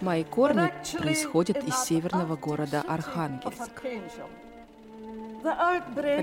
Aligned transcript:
Мои 0.00 0.24
корни 0.24 0.72
происходят 0.96 1.62
из 1.68 1.76
северного 1.84 2.34
города 2.36 2.82
Архангельск. 2.88 3.82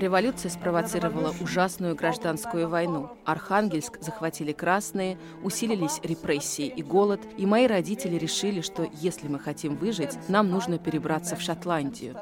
Революция 0.00 0.50
спровоцировала 0.50 1.32
ужасную 1.40 1.94
гражданскую 1.94 2.68
войну. 2.68 3.10
Архангельск 3.24 4.00
захватили 4.00 4.50
красные, 4.50 5.18
усилились 5.44 6.00
репрессии 6.02 6.66
и 6.66 6.82
голод, 6.82 7.20
и 7.36 7.46
мои 7.46 7.68
родители 7.68 8.16
решили, 8.16 8.60
что 8.60 8.88
если 8.92 9.28
мы 9.28 9.38
хотим 9.38 9.76
выжить, 9.76 10.18
нам 10.28 10.50
нужно 10.50 10.78
перебраться 10.78 11.36
в 11.36 11.40
Шотландию. 11.40 12.16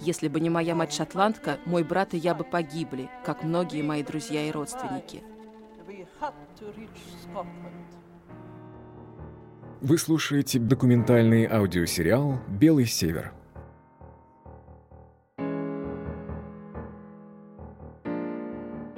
Если 0.00 0.28
бы 0.28 0.38
не 0.38 0.50
моя 0.50 0.74
мать-шотландка, 0.74 1.56
мой 1.64 1.82
брат 1.82 2.12
и 2.12 2.18
я 2.18 2.34
бы 2.34 2.44
погибли, 2.44 3.08
как 3.24 3.42
многие 3.42 3.80
мои 3.80 4.02
друзья 4.02 4.46
и 4.46 4.50
родственники. 4.50 5.22
Вы 9.80 9.98
слушаете 9.98 10.58
документальный 10.58 11.46
аудиосериал 11.46 12.40
«Белый 12.48 12.86
север». 12.86 13.32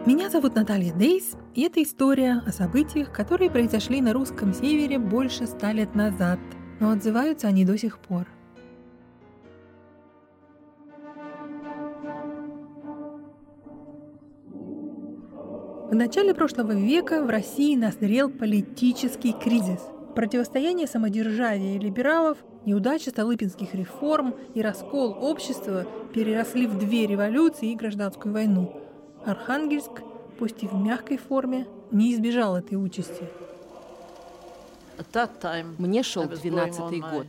Меня 0.07 0.31
зовут 0.31 0.55
Наталья 0.55 0.93
Дейс, 0.93 1.37
и 1.57 1.63
это 1.63 1.83
история 1.83 2.41
о 2.47 2.53
событиях, 2.53 3.11
которые 3.11 3.51
произошли 3.51 4.01
на 4.01 4.13
русском 4.13 4.55
севере 4.55 5.01
больше 5.01 5.49
ста 5.49 5.73
лет 5.73 5.97
назад, 5.97 6.39
но 6.79 6.91
отзываются 6.91 7.49
они 7.49 7.65
до 7.65 7.77
сих 7.77 7.99
пор. 7.99 8.29
В 15.89 15.95
начале 15.95 16.35
прошлого 16.35 16.73
века 16.73 17.23
в 17.23 17.31
России 17.31 17.77
назрел 17.77 18.29
политический 18.29 19.33
кризис. 19.33 19.81
Противостояние 20.17 20.89
самодержавия 20.89 21.77
и 21.77 21.79
либералов, 21.79 22.39
неудача 22.65 23.11
столыпинских 23.11 23.73
реформ 23.73 24.35
и 24.55 24.63
раскол 24.63 25.17
общества 25.21 25.87
переросли 26.13 26.67
в 26.67 26.77
две 26.77 27.07
революции 27.07 27.71
и 27.71 27.77
гражданскую 27.77 28.33
войну– 28.33 28.81
Архангельск, 29.25 30.03
пусть 30.39 30.63
и 30.63 30.67
в 30.67 30.75
мягкой 30.75 31.19
форме, 31.19 31.67
не 31.91 32.15
избежал 32.15 32.57
этой 32.57 32.75
участи. 32.75 33.29
Мне 35.79 36.03
шел 36.03 36.25
двенадцатый 36.25 37.01
год. 37.01 37.27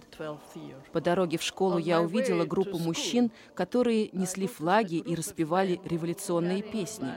По 0.93 1.01
дороге 1.01 1.37
в 1.37 1.43
школу 1.43 1.77
я 1.77 2.01
увидела 2.01 2.45
группу 2.45 2.77
мужчин, 2.77 3.31
которые 3.55 4.09
несли 4.13 4.47
флаги 4.47 4.95
и 4.95 5.15
распевали 5.15 5.81
революционные 5.85 6.61
песни. 6.61 7.09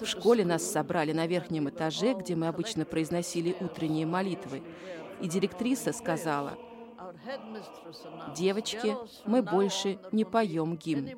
В 0.00 0.06
школе 0.06 0.44
нас 0.44 0.62
собрали 0.62 1.12
на 1.12 1.26
верхнем 1.26 1.68
этаже, 1.68 2.14
где 2.14 2.34
мы 2.34 2.48
обычно 2.48 2.84
произносили 2.84 3.56
утренние 3.60 4.06
молитвы, 4.06 4.62
и 5.20 5.28
директриса 5.28 5.92
сказала– 5.92 6.58
Девочки, 8.34 8.96
мы 9.26 9.42
больше 9.42 9.98
не 10.12 10.24
поем 10.24 10.76
гимн. 10.76 11.08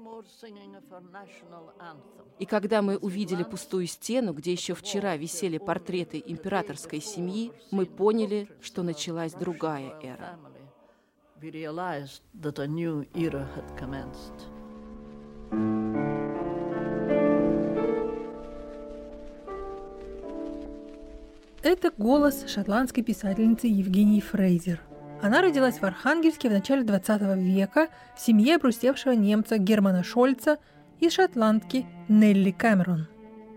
И 2.39 2.47
когда 2.47 2.83
мы 2.83 2.97
увидели 2.97 3.45
пустую 3.45 3.87
стену, 3.87 4.33
где 4.33 4.53
еще 4.53 4.75
вчера 4.75 5.17
висели 5.17 5.59
портреты 5.59 6.23
императорской 6.25 7.01
семьи, 7.01 7.53
мы 7.71 7.87
поняли, 7.87 8.49
что 8.61 8.83
началась 8.83 9.33
другая 9.33 9.95
эра. 10.03 10.39
Это 21.65 21.91
голос 21.97 22.45
шотландской 22.47 23.03
писательницы 23.03 23.67
Евгении 23.67 24.21
Фрейзер– 24.21 24.81
она 25.25 25.41
родилась 25.41 25.79
в 25.79 25.85
Архангельске 25.85 26.51
в 26.51 26.53
начале 26.53 26.83
20 26.83 27.23
века 27.39 27.89
в 28.15 28.21
семье 28.21 28.57
обрусевшего 28.57 29.13
немца 29.13 29.57
Германа 29.57 30.05
Шольца 30.05 30.59
и 31.01 31.09
шотландки 31.09 31.87
Нелли 32.09 32.51
Кэмерон. 32.51 33.09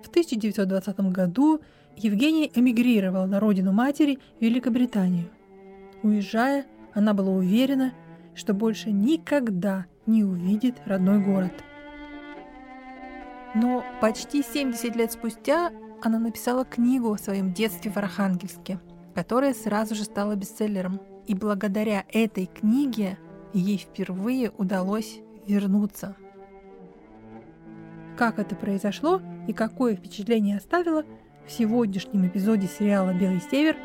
В 0.02 0.08
1920 0.08 1.00
году 1.12 1.60
Евгения 1.98 2.50
эмигрировала 2.56 3.26
на 3.26 3.42
родину 3.42 3.74
матери 3.74 4.20
Великобританию. 4.40 5.30
Уезжая, 6.04 6.66
она 6.94 7.14
была 7.14 7.32
уверена, 7.32 7.94
что 8.34 8.54
больше 8.54 8.92
никогда 8.92 9.86
не 10.06 10.24
увидит 10.24 10.76
родной 10.86 11.20
город. 11.20 11.52
Но 13.56 13.84
почти 14.00 14.42
70 14.42 14.96
лет 14.96 15.12
спустя 15.12 15.72
она 16.02 16.20
написала 16.20 16.66
книгу 16.66 17.12
о 17.12 17.18
своем 17.18 17.54
детстве 17.54 17.92
в 17.92 17.98
Архангельске, 17.98 18.80
которая 19.16 19.54
сразу 19.54 19.96
же 19.96 20.04
стала 20.04 20.36
бестселлером– 20.36 21.00
и 21.28 21.36
благодаря 21.36 22.06
этой 22.12 22.48
книге 22.48 23.18
ей 23.54 23.78
впервые 23.78 24.50
удалось 24.58 25.20
вернуться. 25.46 26.16
Как 28.18 28.40
это 28.40 28.56
произошло 28.56 29.22
и 29.48 29.54
какое 29.54 29.96
впечатление 29.96 30.58
оставило 30.58 31.04
в 31.46 31.52
сегодняшнем 31.52 32.28
эпизоде 32.28 32.68
сериала 32.68 33.14
«Белый 33.14 33.42
север» 33.52 33.78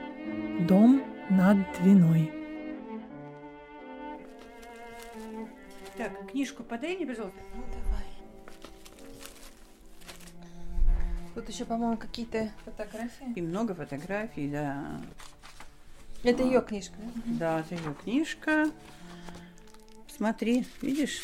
«Дом 0.67 1.03
над 1.29 1.59
Двиной». 1.81 2.33
Так, 5.99 6.31
книжку 6.31 6.63
подай 6.63 6.97
мне, 6.97 7.07
пожалуйста. 7.07 7.39
Ну, 7.55 7.63
давай. 7.69 7.82
Тут 11.35 11.49
еще, 11.49 11.65
по-моему, 11.65 11.97
какие-то 11.97 12.51
фотографии. 12.65 13.33
И 13.35 13.41
много 13.41 13.75
фотографий, 13.75 14.49
да. 14.49 15.01
Это 16.23 16.43
ее 16.43 16.61
книжка, 16.61 16.97
да? 17.27 17.61
это 17.61 17.75
ее 17.75 17.95
книжка. 17.95 18.71
Смотри, 20.15 20.67
видишь, 20.83 21.23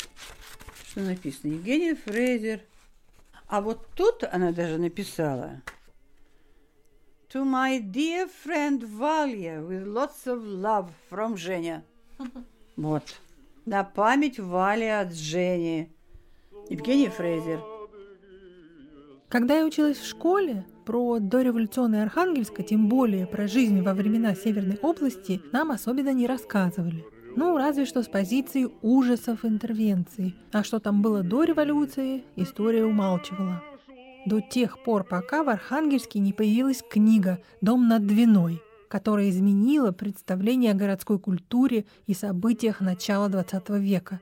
что 0.89 1.01
написано? 1.01 1.53
Евгения 1.53 1.95
Фрейзер. 1.95 2.61
А 3.47 3.61
вот 3.61 3.87
тут 3.95 4.23
она 4.23 4.51
даже 4.51 4.77
написала. 4.77 5.61
To 7.31 7.45
my 7.45 7.79
dear 7.79 8.27
friend 8.43 8.81
Valia, 8.81 9.61
with 9.65 9.85
lots 9.85 10.25
of 10.25 10.43
love 10.43 10.89
from 11.09 11.37
Женя. 11.37 11.83
Вот. 12.75 13.03
На 13.65 13.83
память 13.83 14.39
Вали 14.39 14.87
от 14.87 15.13
Жени. 15.13 15.91
Евгения 16.69 17.11
Фрейзер. 17.11 17.78
Когда 19.29 19.59
я 19.59 19.65
училась 19.65 19.99
в 19.99 20.07
школе, 20.07 20.65
про 20.85 21.19
дореволюционное 21.19 22.01
Архангельск, 22.01 22.65
тем 22.65 22.89
более 22.89 23.27
про 23.27 23.47
жизнь 23.47 23.83
во 23.83 23.93
времена 23.93 24.33
Северной 24.33 24.79
области, 24.81 25.39
нам 25.51 25.69
особенно 25.69 26.11
не 26.13 26.25
рассказывали. 26.25 27.05
Ну, 27.35 27.55
разве 27.55 27.85
что 27.85 28.01
с 28.01 28.07
позиции 28.07 28.67
ужасов 28.81 29.45
интервенции. 29.45 30.33
А 30.51 30.63
что 30.63 30.79
там 30.79 31.03
было 31.03 31.21
до 31.21 31.43
революции, 31.43 32.23
история 32.35 32.83
умалчивала. 32.85 33.61
До 34.25 34.41
тех 34.41 34.83
пор, 34.83 35.03
пока 35.03 35.43
в 35.43 35.49
Архангельске 35.49 36.17
не 36.17 36.33
появилась 36.33 36.83
книга 36.89 37.39
«Дом 37.61 37.87
над 37.87 38.07
Двиной», 38.07 38.63
которая 38.87 39.29
изменила 39.29 39.91
представление 39.91 40.71
о 40.71 40.75
городской 40.75 41.19
культуре 41.19 41.85
и 42.07 42.15
событиях 42.15 42.81
начала 42.81 43.29
XX 43.29 43.79
века. 43.79 44.21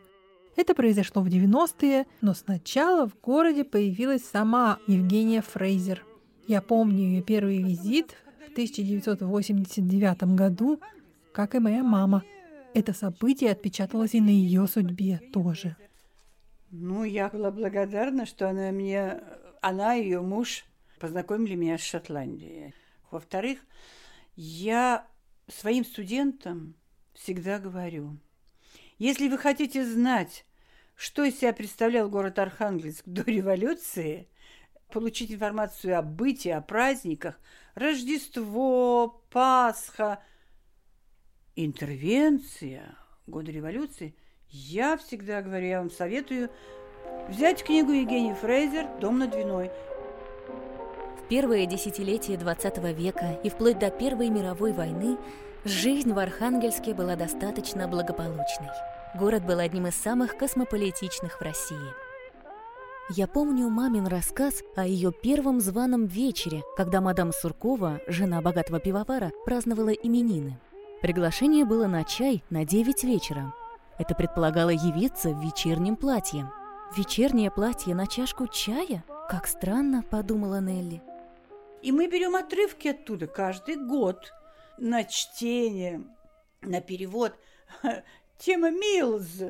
Это 0.58 0.74
произошло 0.74 1.22
в 1.22 1.28
90-е, 1.28 2.08
но 2.22 2.34
сначала 2.34 3.08
в 3.08 3.18
городе 3.22 3.64
появилась 3.64 4.26
сама 4.26 4.80
Евгения 4.88 5.44
Фрейзер. 5.44 6.04
Я 6.48 6.64
помню 6.64 7.04
ее 7.04 7.22
первый 7.22 7.62
визит 7.62 8.16
в 8.48 8.52
1989 8.54 10.36
году, 10.36 10.82
как 11.32 11.54
и 11.54 11.60
моя 11.60 11.84
мама. 11.84 12.24
Это 12.74 12.94
событие 12.94 13.52
отпечаталось 13.52 14.16
и 14.16 14.20
на 14.20 14.30
ее 14.30 14.66
судьбе 14.66 15.22
тоже. 15.32 15.76
Ну, 16.72 17.04
я 17.04 17.30
была 17.30 17.52
благодарна, 17.52 18.26
что 18.26 18.50
она 18.50 18.72
мне, 18.72 19.22
она 19.62 19.96
и 19.96 20.06
ее 20.06 20.22
муж 20.22 20.66
познакомили 21.00 21.54
меня 21.54 21.78
с 21.78 21.82
Шотландией. 21.82 22.74
Во-вторых, 23.12 23.60
я 24.36 25.06
своим 25.48 25.86
студентам 25.86 26.74
всегда 27.14 27.60
говорю, 27.60 28.18
если 28.98 29.28
вы 29.28 29.38
хотите 29.38 29.86
знать, 29.86 30.47
что 30.98 31.24
из 31.24 31.40
себя 31.40 31.54
представлял 31.54 32.10
город 32.10 32.40
Архангельск 32.40 33.04
до 33.06 33.22
революции, 33.22 34.28
получить 34.92 35.32
информацию 35.32 35.98
о 35.98 36.02
бытии, 36.02 36.52
о 36.52 36.60
праздниках, 36.60 37.40
Рождество, 37.76 39.22
Пасха, 39.30 40.20
интервенция, 41.56 42.96
годы 43.28 43.52
революции, 43.52 44.16
я 44.50 44.98
всегда 44.98 45.44
говорю, 45.44 45.68
я 45.68 45.80
вам 45.80 45.92
советую 45.92 46.50
взять 47.30 47.64
книгу 47.64 47.92
Евгении 47.92 48.34
Фрейзер 48.34 49.00
«Дом 49.00 49.20
над 49.20 49.32
Двиной». 49.32 49.70
В 51.22 51.28
первые 51.30 51.68
десятилетия 51.68 52.36
XX 52.36 52.94
века 52.94 53.40
и 53.44 53.50
вплоть 53.50 53.78
до 53.78 53.92
Первой 53.92 54.30
мировой 54.30 54.72
войны 54.72 55.18
жизнь 55.64 56.12
в 56.12 56.18
Архангельске 56.18 56.96
была 56.96 57.16
достаточно 57.16 57.88
благополучной. 57.88 58.97
Город 59.20 59.46
был 59.46 59.60
одним 59.60 59.88
из 59.88 59.96
самых 59.96 60.38
космополитичных 60.38 61.40
в 61.40 61.42
России– 61.42 61.78
Я 63.10 63.26
помню 63.26 63.70
мамин 63.70 64.06
рассказ 64.06 64.64
о 64.76 64.86
ее 64.86 65.14
первом 65.14 65.62
званом 65.62 66.08
вечере, 66.08 66.64
когда 66.76 67.00
мадам 67.00 67.32
Суркова, 67.32 68.02
жена 68.06 68.42
богатого 68.42 68.82
пивовара, 68.82 69.32
праздновала 69.46 69.92
именины. 69.92 70.60
Приглашение 71.02 71.64
было 71.64 71.88
на 71.88 72.04
чай 72.04 72.44
на 72.50 72.66
9 72.66 73.06
вечера. 73.06 73.54
Это 73.98 74.14
предполагало 74.14 74.72
явиться 74.72 75.30
в 75.30 75.42
вечернем 75.42 75.96
платье. 75.96 76.52
Вечернее 76.98 77.50
платье 77.50 77.96
на 77.96 78.08
чашку 78.08 78.46
чая? 78.48 79.06
Как 79.30 79.48
странно, 79.48 80.04
подумала 80.04 80.60
Нелли. 80.60 81.02
И 81.82 81.94
мы 81.94 82.08
берем 82.08 82.36
отрывки 82.36 82.90
оттуда 82.90 83.28
каждый 83.28 83.78
год 83.78 84.34
на 84.78 85.06
чтение, 85.06 86.04
на 86.62 86.82
перевод. 86.82 87.34
Тема 88.38 88.72
Милз. 88.72 89.42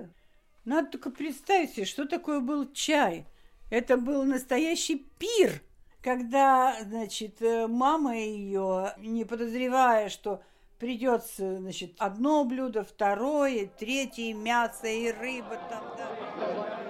Надо 0.65 0.91
только 0.91 1.09
представить 1.09 1.73
себе, 1.73 1.85
что 1.85 2.05
такое 2.05 2.39
был 2.39 2.71
чай. 2.71 3.25
Это 3.69 3.97
был 3.97 4.23
настоящий 4.23 5.05
пир, 5.17 5.61
когда, 6.01 6.75
значит, 6.83 7.41
э, 7.41 7.67
мама 7.67 8.17
ее, 8.17 8.93
не 8.97 9.25
подозревая, 9.25 10.09
что 10.09 10.41
придется, 10.79 11.57
значит, 11.57 11.95
одно 11.97 12.45
блюдо, 12.45 12.83
второе, 12.83 13.69
третье, 13.77 14.33
мясо 14.33 14.87
и 14.87 15.11
рыба 15.11 15.57
там, 15.69 15.83
да. 15.97 16.87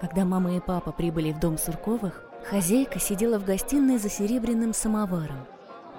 Когда 0.00 0.24
мама 0.24 0.56
и 0.56 0.60
папа 0.60 0.92
прибыли 0.92 1.32
в 1.32 1.40
дом 1.40 1.58
Сурковых, 1.58 2.24
хозяйка 2.44 2.98
сидела 2.98 3.38
в 3.38 3.44
гостиной 3.44 3.98
за 3.98 4.08
серебряным 4.08 4.72
самоваром. 4.72 5.46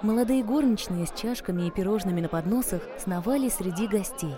Молодые 0.04 0.44
горничные 0.44 1.06
с 1.06 1.12
чашками 1.18 1.66
и 1.66 1.70
пирожными 1.70 2.20
на 2.20 2.28
подносах 2.28 2.82
сновали 2.98 3.48
среди 3.48 3.86
гостей. 3.86 4.34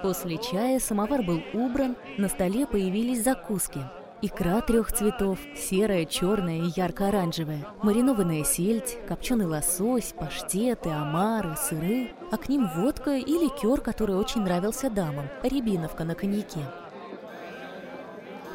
После 0.00 0.38
чая 0.38 0.78
самовар 0.78 1.24
был 1.24 1.42
убран, 1.54 1.96
на 2.18 2.28
столе 2.28 2.68
появились 2.68 3.24
закуски. 3.24 3.80
Икра 4.20 4.60
трех 4.60 4.92
цветов, 4.92 5.40
серая, 5.56 6.04
черная 6.04 6.58
и 6.58 6.72
ярко-оранжевая, 6.76 7.66
маринованная 7.82 8.44
сельдь, 8.44 8.96
копченый 9.08 9.46
лосось, 9.46 10.14
паштеты, 10.16 10.90
омары, 10.90 11.56
сыры, 11.56 12.12
а 12.30 12.36
к 12.36 12.48
ним 12.48 12.70
водка 12.76 13.16
и 13.16 13.32
ликер, 13.32 13.80
который 13.80 14.14
очень 14.14 14.42
нравился 14.42 14.88
дамам, 14.88 15.26
рябиновка 15.42 16.04
на 16.04 16.14
коньяке. 16.14 16.60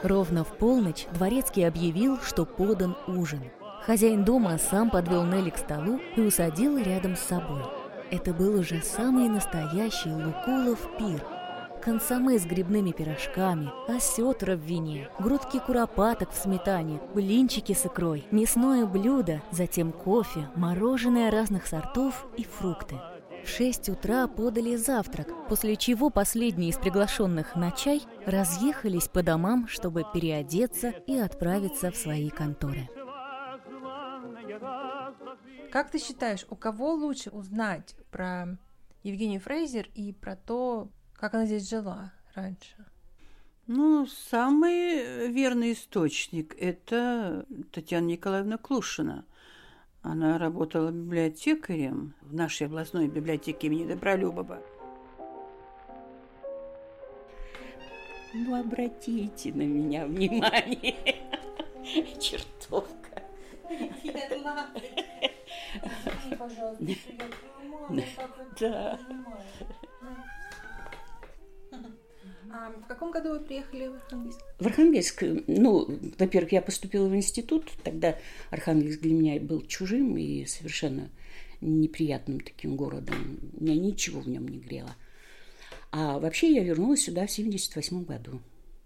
Ровно 0.01 0.45
в 0.45 0.55
полночь 0.55 1.07
дворецкий 1.11 1.67
объявил, 1.67 2.21
что 2.21 2.45
подан 2.45 2.95
ужин– 3.05 3.41
Хозяин 3.87 4.25
дома 4.25 4.57
сам 4.57 4.89
подвел 4.89 5.23
Нелли 5.23 5.49
к 5.49 5.57
столу 5.57 6.01
и 6.17 6.19
усадил 6.19 6.77
рядом 6.77 7.15
с 7.15 7.21
собой. 7.21 7.63
Это 8.11 8.33
был 8.33 8.59
уже 8.59 8.81
самый 8.81 9.29
настоящий 9.29 10.09
Лукулов 10.09 10.89
пир. 10.97 11.23
Консоме 11.81 12.37
с 12.37 12.45
грибными 12.45 12.91
пирожками, 12.91 13.71
осетра 13.87 14.57
в 14.57 14.59
вине, 14.59 15.07
грудки 15.19 15.59
куропаток 15.59 16.31
в 16.31 16.35
сметане, 16.35 16.99
блинчики 17.13 17.71
с 17.71 17.85
икрой, 17.85 18.25
мясное 18.29 18.85
блюдо, 18.85 19.41
затем 19.51 19.93
кофе, 19.93 20.49
мороженое 20.57 21.31
разных 21.31 21.65
сортов 21.65 22.27
и 22.35 22.43
фрукты. 22.43 22.95
В 23.45 23.47
шесть 23.47 23.87
утра 23.87 24.27
подали 24.27 24.75
завтрак, 24.75 25.29
после 25.47 25.77
чего 25.77 26.09
последние 26.09 26.71
из 26.71 26.75
приглашенных 26.75 27.55
на 27.55 27.71
чай 27.71 28.01
разъехались 28.25 29.07
по 29.07 29.23
домам, 29.23 29.69
чтобы 29.69 30.03
переодеться 30.13 30.89
и 31.05 31.17
отправиться 31.17 31.89
в 31.89 31.95
свои 31.95 32.29
конторы. 32.29 32.89
Как 35.71 35.91
ты 35.91 35.99
считаешь, 35.99 36.45
у 36.49 36.55
кого 36.55 36.93
лучше 36.93 37.29
узнать 37.29 37.95
про 38.09 38.57
Евгению 39.03 39.41
Фрейзер 39.41 39.89
и 39.95 40.13
про 40.13 40.35
то, 40.35 40.89
как 41.13 41.33
она 41.33 41.45
здесь 41.45 41.69
жила 41.69 42.13
раньше? 42.33 42.85
Ну, 43.67 44.05
самый 44.05 45.27
верный 45.27 45.73
источник– 45.73 46.55
это 46.59 47.45
Татьяна 47.73 48.05
Николаевна 48.05 48.57
Клушина. 48.57 49.25
Она 50.01 50.37
работала 50.37 50.89
библиотекарем 50.89 52.13
в 52.21 52.33
нашей 52.33 52.67
областной 52.67 53.09
библиотеке 53.09 53.67
имени 53.67 53.87
Добролюбова. 53.87 54.61
Ну, 58.33 58.55
обратите 58.57 59.51
на 59.51 59.63
меня 59.63 60.05
внимание, 60.05 60.95
чертовка. 62.21 63.23
Да. 68.59 68.99
А 72.49 72.71
в 72.71 72.87
каком 72.87 73.11
году 73.11 73.31
вы 73.31 73.39
приехали 73.41 73.87
в 73.87 73.95
Архангельск? 73.95 74.39
В 74.59 74.67
Архангельск, 74.67 75.23
ну, 75.47 75.99
во-первых, 76.17 76.53
я 76.53 76.61
поступила 76.61 77.07
в 77.07 77.15
институт, 77.15 77.69
тогда 77.83 78.17
Архангельск 78.51 79.01
для 79.01 79.13
меня 79.13 79.39
был 79.39 79.61
чужим 79.61 80.17
и 80.17 80.45
совершенно 80.45 81.09
неприятным 81.61 82.39
таким 82.39 82.75
городом. 82.75 83.39
Меня 83.59 83.75
ничего 83.75 84.21
в 84.21 84.29
нем 84.29 84.47
не 84.47 84.59
грело. 84.59 84.95
А 85.91 86.19
вообще 86.19 86.53
я 86.53 86.63
вернулась 86.63 87.03
сюда 87.03 87.27
в 87.27 87.31
78 87.31 88.05
году. 88.05 88.41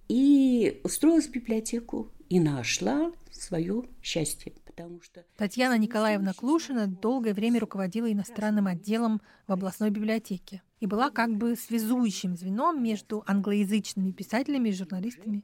И 0.08 0.82
устроилась 0.84 1.28
в 1.28 1.32
библиотеку 1.32 2.10
и 2.32 2.40
нашла 2.40 3.12
свое 3.30 3.84
счастье 4.02 4.54
потому 4.66 5.02
что... 5.02 5.26
Татьяна 5.36 5.78
Николаевна 5.78 6.34
Клушина 6.34 6.88
долгое 6.88 7.34
время 7.34 7.60
руководила 7.60 8.10
иностранным 8.10 8.68
отделом 8.68 9.22
в 9.48 9.52
областной 9.52 9.90
библиотеке 9.90 10.64
и 10.80 10.86
была 10.86 11.10
как 11.10 11.36
бы 11.36 11.58
связующим 11.58 12.38
звеном 12.38 12.82
между 12.82 13.22
англоязычными 13.28 14.12
писателями 14.12 14.70
и 14.70 14.74
журналистами 14.74 15.44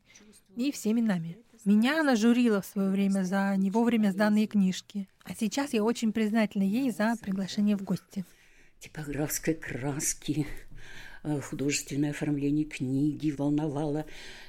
и 0.56 0.72
всеми 0.72 1.02
нами. 1.02 1.38
Меня 1.66 2.00
она 2.00 2.16
журила 2.16 2.62
в 2.62 2.66
свое 2.66 2.90
время 2.90 3.24
за 3.24 3.54
не 3.58 3.70
вовремя 3.70 4.12
сданные 4.12 4.48
книжки, 4.48 5.10
а 5.26 5.36
сейчас 5.36 5.74
я 5.74 5.84
очень 5.84 6.14
признательна 6.14 6.64
ей 6.64 6.90
за 6.92 7.16
приглашение 7.22 7.76
в 7.76 7.84
гости. 7.84 8.24
Типографской 8.80 9.56
краски, 9.56 10.48
художественное 11.42 12.12
оформление 12.12 12.66
книги 12.66 13.32
волновало, 13.32 14.06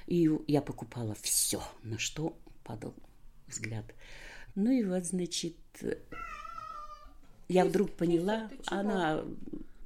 и 0.07 0.31
я 0.47 0.63
покупала 0.63 1.17
все, 1.21 1.63
на 1.83 1.99
что 1.99 2.37
падал 2.65 2.95
взгляд. 3.47 3.85
Ну 4.55 4.71
и 4.71 4.85
вот, 4.85 5.05
значит, 5.05 5.57
я 7.49 7.65
вдруг 7.65 7.93
поняла, 7.93 8.51
она 8.67 9.25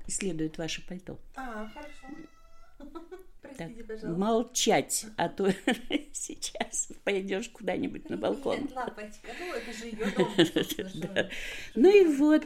исследует 0.06 0.59
ваше 0.59 0.87
пальто. 0.87 1.19
А, 1.35 1.69
хорошо. 1.69 2.06
Простите, 3.43 3.82
так, 3.82 4.03
молчать, 4.17 5.06
а 5.17 5.29
то 5.29 5.53
сейчас 6.13 6.89
пойдешь 7.05 7.49
куда-нибудь 7.49 8.08
на 8.08 8.17
балкон. 8.17 8.61
Нет, 8.61 8.72
лапочка, 8.72 9.31
ну 9.39 9.53
это 9.53 9.72
же 9.72 9.87
ее 9.87 10.06
дом. 10.94 11.31
Ну 11.75 12.03
и 12.03 12.17
вот, 12.17 12.44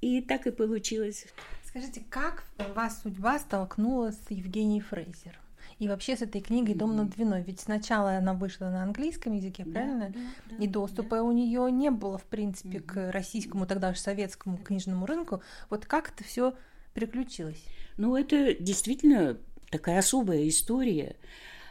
и 0.00 0.20
так 0.20 0.46
и 0.46 0.50
получилось. 0.50 1.26
Скажите, 1.68 2.02
как 2.08 2.44
вас 2.74 3.02
судьба 3.02 3.38
столкнула 3.38 4.12
с 4.12 4.30
Евгенией 4.30 4.80
Фрейзер? 4.80 5.38
и 5.78 5.86
вообще 5.86 6.16
с 6.16 6.22
этой 6.22 6.40
книгой 6.40 6.74
«Дом 6.74 6.96
над 6.96 7.10
Двиной». 7.10 7.42
Ведь 7.42 7.60
сначала 7.60 8.16
она 8.16 8.32
вышла 8.32 8.64
на 8.64 8.82
английском 8.82 9.34
языке, 9.34 9.64
правильно? 9.64 10.08
Да, 10.08 10.20
да, 10.50 10.64
и 10.64 10.66
доступа 10.66 11.16
да. 11.16 11.22
у 11.22 11.30
нее 11.30 11.70
не 11.70 11.90
было, 11.90 12.18
в 12.18 12.24
принципе, 12.24 12.80
к 12.80 13.12
российскому, 13.12 13.64
тогда 13.64 13.92
же 13.92 14.00
советскому 14.00 14.56
книжному 14.56 15.06
рынку. 15.06 15.40
Вот 15.70 15.86
как 15.86 16.10
это 16.10 16.24
все 16.24 16.54
приключилось? 16.94 17.62
Ну, 17.96 18.16
это 18.16 18.54
действительно 18.54 19.38
такая 19.70 19.98
особая 19.98 20.48
история 20.48 21.16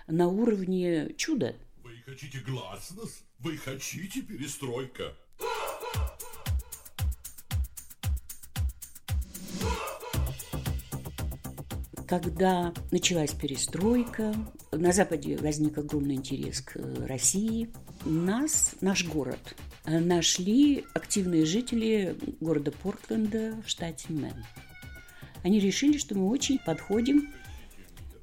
на 0.05 0.29
уровне 0.29 1.13
чуда. 1.17 1.55
Вы 1.83 1.95
хотите 2.05 2.39
гласность? 2.39 3.25
Вы 3.39 3.57
хотите 3.57 4.21
перестройка? 4.21 5.15
Когда 12.07 12.73
началась 12.91 13.31
перестройка, 13.31 14.33
на 14.71 14.93
Западе 14.93 15.35
возник 15.37 15.77
огромный 15.77 16.15
интерес 16.15 16.61
к 16.61 16.77
э, 16.77 17.05
России. 17.05 17.69
Нас, 18.05 18.75
наш 18.79 19.05
город, 19.05 19.57
э, 19.83 19.99
нашли 19.99 20.85
активные 20.93 21.45
жители 21.45 22.17
города 22.39 22.71
Портленда 22.71 23.61
в 23.61 23.69
штате 23.69 24.05
Мэн. 24.13 24.45
Они 25.43 25.59
решили, 25.59 25.97
что 25.97 26.15
мы 26.15 26.29
очень 26.29 26.59
подходим 26.59 27.27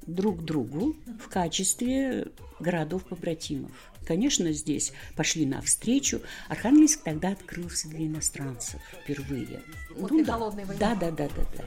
друг 0.07 0.43
другу 0.43 0.95
в 1.23 1.29
качестве 1.29 2.29
городов-побратимов. 2.59 3.71
Конечно, 4.05 4.51
здесь 4.51 4.93
пошли 5.15 5.45
навстречу. 5.45 6.21
Архангельск 6.47 7.03
тогда 7.03 7.29
открылся 7.29 7.87
для 7.89 8.05
иностранцев 8.07 8.81
впервые. 9.03 9.61
После 9.99 10.17
ну, 10.17 10.25
холодной 10.25 10.65
войны. 10.65 10.79
Да, 10.79 10.95
да, 10.95 11.11
да, 11.11 11.27
да, 11.27 11.45
да. 11.55 11.65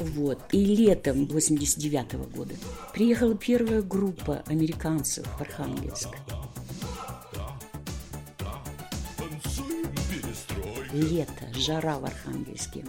Вот. 0.00 0.38
И 0.52 0.64
летом 0.64 1.26
89 1.26 2.14
-го 2.14 2.34
года 2.34 2.54
приехала 2.94 3.36
первая 3.36 3.82
группа 3.82 4.42
американцев 4.46 5.26
в 5.26 5.40
Архангельск. 5.42 6.08
Лето, 10.92 11.52
жара 11.54 11.98
в 11.98 12.06
Архангельске. 12.06 12.84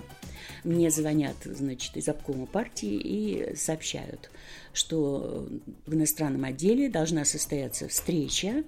мне 0.64 0.90
звонят, 0.90 1.36
значит, 1.44 1.98
из 1.98 2.08
обкома 2.08 2.46
партии 2.46 2.96
и 2.96 3.56
сообщают, 3.56 4.32
что 4.74 5.50
в 5.86 5.94
иностранном 5.94 6.46
отделе 6.46 6.90
должна 6.90 7.26
состояться 7.26 7.90
встреча 7.90 8.64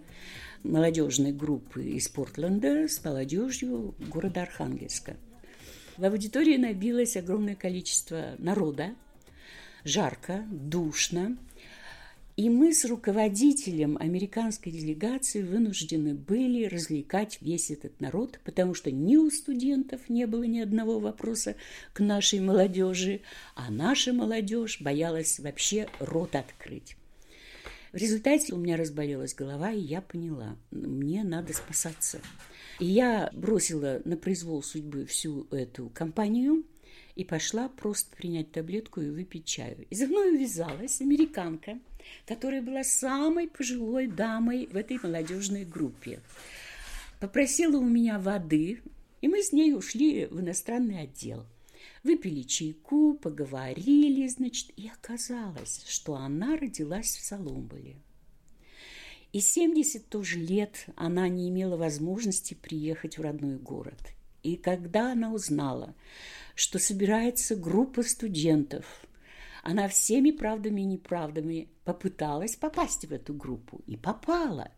молодежной 0.64 1.32
группы 1.32 1.84
из 1.84 2.10
Портленда 2.10 2.90
с 2.90 3.04
молодежью 3.06 3.96
города 4.00 4.42
Архангельска. 4.42 5.16
В 5.98 6.06
аудитории 6.06 6.58
набилось 6.58 7.16
огромное 7.16 7.56
количество 7.56 8.36
народа, 8.40 8.96
жарко, 9.84 10.44
душно, 10.50 11.38
и 12.36 12.50
мы 12.50 12.74
с 12.74 12.84
руководителем 12.86 13.96
американской 14.00 14.72
делегации 14.72 15.44
вынуждены 15.44 16.16
были 16.16 16.66
развлекать 16.66 17.38
весь 17.42 17.70
этот 17.70 18.02
народ, 18.02 18.40
потому 18.44 18.74
что 18.74 18.90
ни 18.90 19.18
у 19.18 19.30
студентов 19.30 20.10
не 20.10 20.26
было 20.26 20.42
ни 20.44 20.60
одного 20.60 20.98
вопроса 20.98 21.56
к 21.94 22.00
нашей 22.00 22.40
молодежи, 22.40 23.22
а 23.54 23.70
наша 23.70 24.14
молодежь 24.14 24.82
боялась 24.82 25.40
вообще 25.40 25.88
рот 26.00 26.36
открыть. 26.36 26.98
В 27.92 27.98
результате 27.98 28.56
у 28.56 28.58
меня 28.58 28.78
разболелась 28.78 29.36
голова, 29.36 29.72
и 29.72 29.80
я 29.80 30.02
поняла, 30.02 30.56
мне 30.72 31.24
надо 31.24 31.54
спасаться. 31.54 32.20
Я 32.80 33.30
бросила 33.34 34.02
на 34.06 34.18
произвол 34.18 34.64
судьбы 34.64 35.06
всю 35.06 35.48
эту 35.52 35.90
компанию 35.90 36.64
и 37.16 37.24
пошла 37.24 37.70
просто 37.70 38.16
принять 38.16 38.52
таблетку 38.52 39.02
и 39.02 39.10
выпить 39.10 39.46
чаю. 39.46 39.86
И 39.90 39.96
за 39.96 40.08
мной 40.08 40.36
увязалась 40.36 41.00
американка, 41.02 41.80
которая 42.26 42.62
была 42.62 42.84
самой 42.84 43.48
пожилой 43.48 44.08
дамой 44.08 44.68
в 44.68 44.76
этой 44.76 44.98
молодежной 45.02 45.66
группе. 45.66 46.22
Попросила 47.20 47.78
у 47.78 47.86
меня 47.86 48.20
воды, 48.20 48.82
и 49.22 49.28
мы 49.28 49.42
с 49.44 49.52
ней 49.52 49.74
ушли 49.74 50.26
в 50.26 50.40
иностранный 50.40 51.02
отдел. 51.02 51.46
Выпили 52.04 52.42
чайку, 52.42 53.14
поговорили, 53.14 54.28
значит, 54.28 54.72
и 54.76 54.90
оказалось, 54.90 55.86
что 55.88 56.16
она 56.16 56.58
родилась 56.58 57.16
в 57.16 57.24
Соломболе. 57.24 57.96
И 59.34 59.40
70 59.40 60.10
тоже 60.10 60.38
лет 60.38 60.86
она 60.96 61.28
не 61.28 61.50
имела 61.50 61.76
возможности 61.76 62.54
приехать 62.54 63.18
в 63.18 63.22
родной 63.22 63.58
город. 63.58 63.98
И 64.44 64.58
когда 64.58 65.12
она 65.12 65.34
узнала, 65.34 65.96
что 66.54 66.78
собирается 66.78 67.56
группа 67.56 68.04
студентов, 68.04 68.86
она 69.64 69.88
всеми 69.88 70.30
правдами 70.30 70.82
и 70.82 70.86
неправдами 70.86 71.68
попыталась 71.84 72.56
попасть 72.56 73.06
в 73.06 73.12
эту 73.12 73.34
группу 73.34 73.82
и 73.88 73.98
попала. 73.98 74.72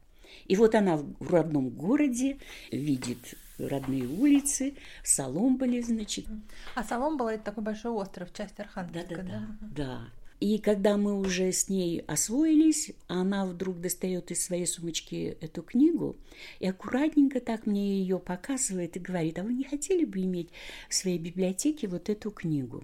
И 0.45 0.55
вот 0.55 0.73
она 0.73 0.97
в 0.97 1.29
родном 1.29 1.69
городе 1.69 2.37
видит 2.71 3.35
родные 3.57 4.07
улицы, 4.07 4.75
Соломболе, 5.03 5.83
значит. 5.83 6.27
А 6.75 6.83
Соломбола– 6.83 7.29
это 7.33 7.43
такой 7.43 7.63
большой 7.63 7.91
остров, 7.91 8.31
часть 8.33 8.59
Архангельска, 8.59 9.17
да? 9.17 9.23
Да, 9.23 9.23
да, 9.23 9.57
да, 9.59 9.67
да. 9.75 10.09
И 10.39 10.57
когда 10.59 10.97
мы 10.97 11.17
уже 11.17 11.51
с 11.51 11.69
ней 11.69 12.01
освоились, 12.01 12.91
она 13.07 13.45
вдруг 13.45 13.79
достает 13.79 14.31
из 14.31 14.43
своей 14.43 14.65
сумочки 14.65 15.37
эту 15.39 15.63
книгу 15.63 16.17
и 16.59 16.67
аккуратненько 16.67 17.39
так 17.39 17.65
мне 17.65 17.99
ее 17.99 18.19
показывает 18.19 18.97
и 18.97 18.99
говорит, 18.99 19.39
а 19.39 19.43
вы 19.43 19.53
не 19.53 19.63
хотели 19.63 20.03
бы 20.03 20.21
иметь 20.21 20.49
в 20.89 20.93
своей 20.93 21.17
библиотеке 21.17 21.87
вот 21.87 22.09
эту 22.09 22.31
книгу? 22.31 22.83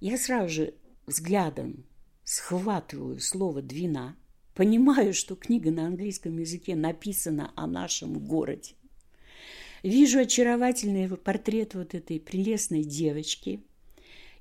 Я 0.00 0.16
сразу 0.16 0.48
же 0.48 0.74
взглядом 1.06 1.84
схватываю 2.24 3.20
слово 3.20 3.60
«двина», 3.60 4.16
понимаю, 4.54 5.12
что 5.12 5.36
книга 5.36 5.70
на 5.70 5.86
английском 5.86 6.38
языке 6.38 6.74
написана 6.74 7.52
о 7.54 7.66
нашем 7.66 8.18
городе, 8.18 8.74
Вижу 9.82 10.20
очаровательный 10.20 11.08
портрет 11.16 11.74
вот 11.74 11.94
этой 11.94 12.20
прелестной 12.20 12.84
девочки 12.84 13.64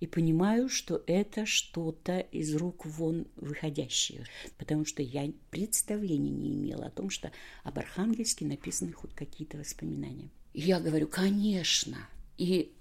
и 0.01 0.07
понимаю, 0.07 0.67
что 0.67 1.03
это 1.05 1.45
что-то 1.45 2.19
из 2.19 2.55
рук 2.55 2.87
вон 2.87 3.27
выходящее, 3.35 4.25
потому 4.57 4.83
что 4.83 5.03
я 5.03 5.31
представления 5.51 6.31
не 6.31 6.55
имела 6.55 6.87
о 6.87 6.89
том, 6.89 7.11
что 7.11 7.31
об 7.63 7.77
Архангельске 7.77 8.45
написаны 8.45 8.93
хоть 8.93 9.13
какие-то 9.13 9.59
воспоминания. 9.59 10.31
Я 10.55 10.79
говорю, 10.79 11.07
конечно. 11.07 11.97
И 12.39 12.73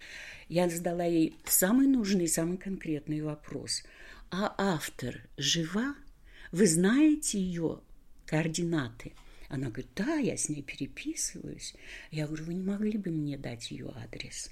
я 0.48 0.70
задала 0.70 1.04
ей 1.04 1.36
самый 1.44 1.86
нужный, 1.86 2.26
самый 2.26 2.56
конкретный 2.56 3.20
вопрос. 3.20 3.84
А 4.30 4.54
автор 4.56 5.28
жива? 5.36 5.94
Вы 6.52 6.66
знаете 6.66 7.38
ее 7.38 7.80
координаты? 8.24 9.12
Она 9.50 9.68
говорит, 9.68 9.90
да, 9.94 10.14
я 10.14 10.38
с 10.38 10.48
ней 10.48 10.62
переписываюсь. 10.62 11.74
Я 12.10 12.26
говорю, 12.26 12.44
вы 12.44 12.54
не 12.54 12.62
могли 12.62 12.96
бы 12.96 13.10
мне 13.10 13.36
дать 13.36 13.70
ее 13.70 13.92
адрес? 13.94 14.50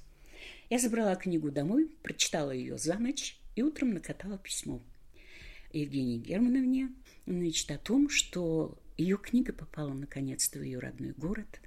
Я 0.71 0.79
забрала 0.79 1.17
книгу 1.17 1.51
домой, 1.51 1.91
прочитала 2.03 2.51
ее 2.51 2.79
за 2.79 2.99
ночь 2.99 3.39
и 3.57 3.63
утром 3.63 3.95
накатала 3.95 4.39
письмо 4.39 4.83
Евгении 5.73 6.19
Германовне, 6.19 6.91
значит, 7.27 7.71
о 7.71 7.79
том, 7.79 8.09
что 8.09 8.79
ее 8.97 9.17
книга 9.19 9.53
попала 9.53 9.93
наконец-то 9.93 10.59
в 10.59 10.63
ее 10.63 10.79
родной 10.79 11.13
город. 11.13 11.61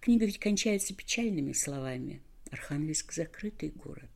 Книга 0.00 0.26
ведь 0.26 0.38
кончается 0.38 0.94
печальными 0.94 1.52
словами. 1.52 2.22
Архангельск– 2.50 3.12
закрытый 3.14 3.70
город. 3.70 4.10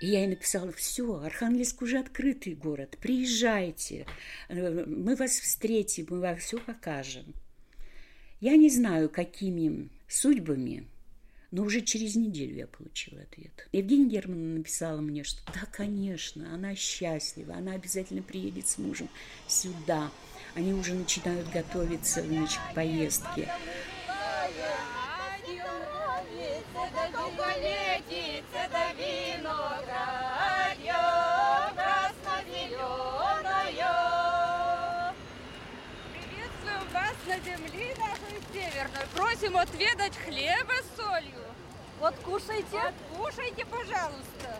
И 0.00 0.06
я 0.06 0.20
ей 0.20 0.28
написала, 0.28 0.70
все, 0.72 1.20
Архангельск 1.20 1.82
уже 1.82 1.98
открытый 1.98 2.54
город, 2.54 2.98
приезжайте, 3.00 4.06
мы 4.48 5.16
вас 5.16 5.38
встретим, 5.38 6.06
мы 6.10 6.20
вам 6.20 6.36
все 6.36 6.58
покажем. 6.58 7.34
Я 8.40 8.56
не 8.56 8.68
знаю, 8.68 9.08
какими 9.08 9.88
судьбами, 10.08 10.86
но 11.54 11.62
уже 11.62 11.82
через 11.82 12.16
неделю 12.16 12.56
я 12.56 12.66
получила 12.66 13.20
ответ. 13.20 13.68
Евгения 13.70 14.08
Германовна 14.08 14.56
написала 14.56 15.00
мне, 15.00 15.22
что 15.22 15.40
да, 15.52 15.64
конечно, 15.70 16.52
она 16.52 16.74
счастлива, 16.74 17.54
она 17.54 17.74
обязательно 17.74 18.22
приедет 18.22 18.66
с 18.66 18.76
мужем 18.76 19.08
сюда. 19.46 20.10
Они 20.56 20.72
уже 20.72 20.94
начинают 20.94 21.48
готовиться 21.50 22.24
значит, 22.24 22.58
к 22.58 22.74
поездке. 22.74 23.48
Просим 39.14 39.56
отведать 39.56 40.16
хлеба 40.16 40.72
с 40.82 40.96
солью. 40.96 41.44
Вот 42.00 42.14
кушайте. 42.24 42.66
Вот, 42.72 42.94
кушайте, 43.16 43.64
пожалуйста. 43.64 44.58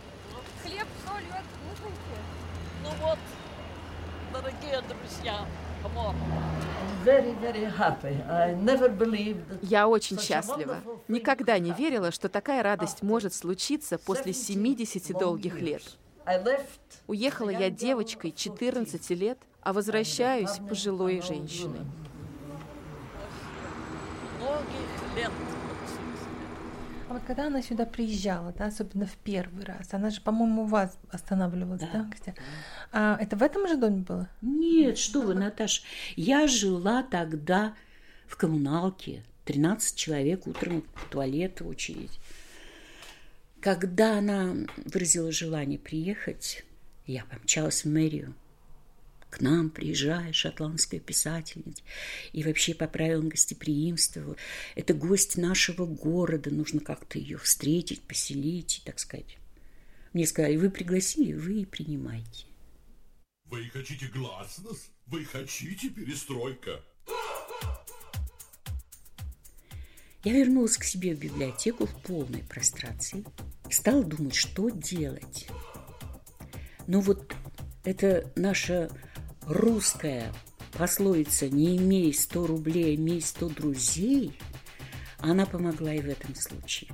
Хлеб 0.62 0.86
с 0.86 1.08
солью 1.08 1.32
откушайте. 1.32 2.16
Ну 2.82 2.90
вот, 3.02 3.18
дорогие 4.32 4.80
друзья, 4.82 5.46
я 9.62 9.88
очень 9.88 10.18
счастлива. 10.18 10.78
Никогда 11.08 11.58
не 11.58 11.72
верила, 11.72 12.10
что 12.10 12.28
такая 12.28 12.62
радость 12.62 13.02
может 13.02 13.34
случиться 13.34 13.98
после 13.98 14.32
70 14.32 15.18
долгих 15.18 15.60
лет. 15.60 15.82
Уехала 17.06 17.50
я 17.50 17.70
девочкой 17.70 18.32
14 18.32 19.10
лет, 19.10 19.38
а 19.62 19.72
возвращаюсь 19.72 20.58
пожилой 20.68 21.20
женщиной 21.20 21.80
многих 24.64 25.16
лет. 25.16 25.30
А 27.08 27.14
вот 27.14 27.22
когда 27.26 27.46
она 27.46 27.62
сюда 27.62 27.84
приезжала, 27.84 28.52
да, 28.52 28.66
особенно 28.66 29.06
в 29.06 29.16
первый 29.18 29.64
раз, 29.64 29.92
она 29.92 30.10
же, 30.10 30.20
по-моему, 30.20 30.62
у 30.62 30.66
вас 30.66 30.98
останавливалась, 31.10 31.82
да, 31.92 32.10
да 32.26 32.34
А 32.92 33.18
это 33.20 33.36
в 33.36 33.42
этом 33.42 33.68
же 33.68 33.76
доме 33.76 34.02
было? 34.02 34.28
Нет, 34.40 34.98
что 34.98 35.20
вы, 35.20 35.34
Наташа. 35.34 35.82
Я 36.16 36.46
жила 36.46 37.02
тогда 37.02 37.74
в 38.26 38.36
коммуналке. 38.36 39.22
13 39.44 39.96
человек 39.96 40.46
утром 40.46 40.84
в 40.94 41.08
туалет 41.10 41.60
очередь. 41.60 42.18
Когда 43.60 44.18
она 44.18 44.54
выразила 44.86 45.30
желание 45.30 45.78
приехать, 45.78 46.64
я 47.06 47.24
помчалась 47.24 47.84
в 47.84 47.88
мэрию 47.90 48.34
к 49.34 49.40
нам 49.40 49.68
приезжает 49.68 50.36
шотландская 50.36 51.00
писательница, 51.00 51.82
и 52.32 52.44
вообще 52.44 52.72
по 52.72 52.86
правилам 52.86 53.30
гостеприимства, 53.30 54.36
это 54.76 54.94
гость 54.94 55.36
нашего 55.36 55.86
города, 55.86 56.50
нужно 56.50 56.78
как-то 56.78 57.18
ее 57.18 57.36
встретить, 57.38 58.02
поселить, 58.02 58.82
так 58.84 59.00
сказать. 59.00 59.38
Мне 60.12 60.24
сказали, 60.24 60.56
вы 60.56 60.70
пригласили, 60.70 61.32
вы 61.32 61.62
и 61.62 61.64
принимайте. 61.64 62.46
Вы 63.46 63.68
хотите 63.72 64.06
гласность? 64.06 64.92
Вы 65.06 65.24
хотите 65.24 65.90
перестройка? 65.90 66.80
Я 70.22 70.32
вернулась 70.32 70.78
к 70.78 70.84
себе 70.84 71.16
в 71.16 71.18
библиотеку 71.18 71.86
в 71.86 72.02
полной 72.02 72.44
прострации. 72.44 73.24
Стала 73.68 74.04
думать, 74.04 74.36
что 74.36 74.70
делать. 74.70 75.48
Но 76.86 77.00
вот 77.00 77.34
это 77.82 78.32
наша 78.36 78.90
русская 79.46 80.32
пословица 80.72 81.48
«не 81.48 81.76
имей 81.76 82.12
сто 82.12 82.46
рублей, 82.46 82.96
имей 82.96 83.20
сто 83.20 83.48
друзей», 83.48 84.32
она 85.18 85.46
помогла 85.46 85.94
и 85.94 86.00
в 86.00 86.08
этом 86.08 86.34
случае. 86.34 86.90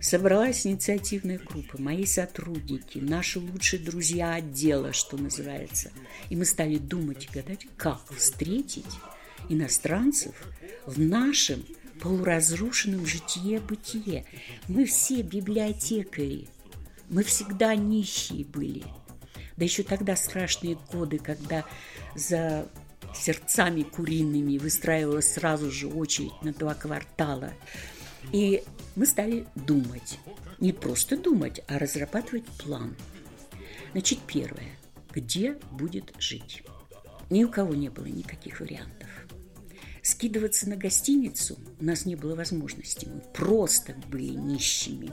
Собралась 0.00 0.66
инициативная 0.66 1.38
группа, 1.38 1.80
мои 1.80 2.04
сотрудники, 2.06 2.98
наши 2.98 3.38
лучшие 3.38 3.80
друзья 3.80 4.34
отдела, 4.34 4.92
что 4.92 5.16
называется. 5.16 5.92
И 6.28 6.34
мы 6.34 6.44
стали 6.44 6.76
думать 6.78 7.26
и 7.26 7.32
гадать, 7.32 7.68
как 7.76 8.00
встретить 8.10 8.84
иностранцев 9.48 10.34
в 10.86 10.98
нашем 10.98 11.64
полуразрушенном 12.00 13.06
житие-бытие. 13.06 14.24
Мы 14.66 14.86
все 14.86 15.22
библиотекари, 15.22 16.48
мы 17.08 17.22
всегда 17.22 17.76
нищие 17.76 18.44
были. 18.44 18.82
Да 19.56 19.64
еще 19.64 19.82
тогда 19.82 20.16
страшные 20.16 20.78
годы, 20.92 21.18
когда 21.18 21.64
за 22.14 22.66
сердцами 23.14 23.82
куриными 23.82 24.58
выстраивалась 24.58 25.32
сразу 25.32 25.70
же 25.70 25.88
очередь 25.88 26.42
на 26.42 26.52
два 26.52 26.74
квартала. 26.74 27.52
И 28.32 28.62
мы 28.96 29.06
стали 29.06 29.46
думать. 29.54 30.18
Не 30.58 30.72
просто 30.72 31.16
думать, 31.16 31.60
а 31.66 31.78
разрабатывать 31.78 32.46
план. 32.46 32.96
Значит, 33.92 34.20
первое. 34.26 34.70
Где 35.12 35.58
будет 35.70 36.12
жить? 36.18 36.62
Ни 37.30 37.44
у 37.44 37.48
кого 37.48 37.74
не 37.74 37.88
было 37.88 38.06
никаких 38.06 38.60
вариантов. 38.60 39.08
Скидываться 40.02 40.68
на 40.68 40.76
гостиницу 40.76 41.58
у 41.80 41.84
нас 41.84 42.06
не 42.06 42.16
было 42.16 42.34
возможности. 42.34 43.06
Мы 43.06 43.20
просто 43.32 43.94
были 44.08 44.34
нищими. 44.34 45.12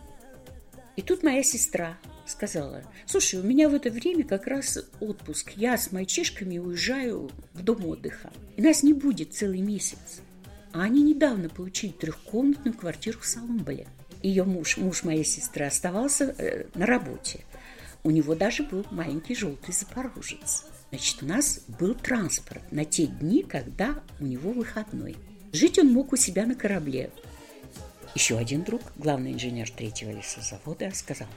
И 1.00 1.02
тут 1.02 1.24
моя 1.24 1.44
сестра 1.44 1.98
сказала, 2.26 2.84
слушай, 3.06 3.40
у 3.40 3.44
меня 3.44 3.70
в 3.70 3.74
это 3.74 3.90
время 3.90 4.26
как 4.26 4.48
раз 4.48 4.78
отпуск. 5.00 5.54
Я 5.56 5.78
с 5.78 5.94
мальчишками 5.94 6.58
уезжаю 6.58 7.32
в 7.54 7.64
дом 7.64 7.86
отдыха. 7.86 8.30
И 8.58 8.62
нас 8.62 8.84
не 8.84 8.92
будет 8.92 9.34
целый 9.34 9.62
месяц. 9.62 10.20
А 10.74 10.82
они 10.82 11.02
недавно 11.02 11.48
получили 11.48 11.94
трехкомнатную 11.94 12.74
квартиру 12.76 13.22
в 13.22 13.26
Саломболе. 13.26 13.88
Ее 14.22 14.44
муж, 14.44 14.76
муж 14.76 15.06
моей 15.06 15.24
сестры, 15.24 15.64
оставался 15.64 16.36
э, 16.38 16.66
на 16.76 16.86
работе. 16.86 17.46
У 18.04 18.12
него 18.12 18.36
даже 18.36 18.64
был 18.64 18.86
маленький 18.92 19.36
желтый 19.36 19.74
запорожец. 19.74 20.66
Значит, 20.90 21.24
у 21.24 21.28
нас 21.28 21.62
был 21.80 21.96
транспорт 21.96 22.70
на 22.74 22.84
те 22.84 23.06
дни, 23.06 23.44
когда 23.44 24.04
у 24.20 24.26
него 24.26 24.52
выходной. 24.52 25.16
Жить 25.54 25.80
он 25.80 25.94
мог 25.94 26.12
у 26.12 26.18
себя 26.18 26.46
на 26.46 26.56
корабле. 26.56 27.10
Еще 28.16 28.38
один 28.38 28.64
друг, 28.64 28.82
главный 28.96 29.34
инженер 29.34 29.70
третьего 29.70 30.12
лесозавода, 30.12 30.92
сказал, 30.94 31.28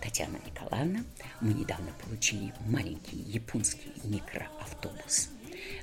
Татьяна 0.00 0.38
Николаевна, 0.46 1.04
мы 1.40 1.52
недавно 1.52 1.92
получили 2.04 2.52
маленький 2.66 3.16
японский 3.16 3.92
микроавтобус. 4.04 5.30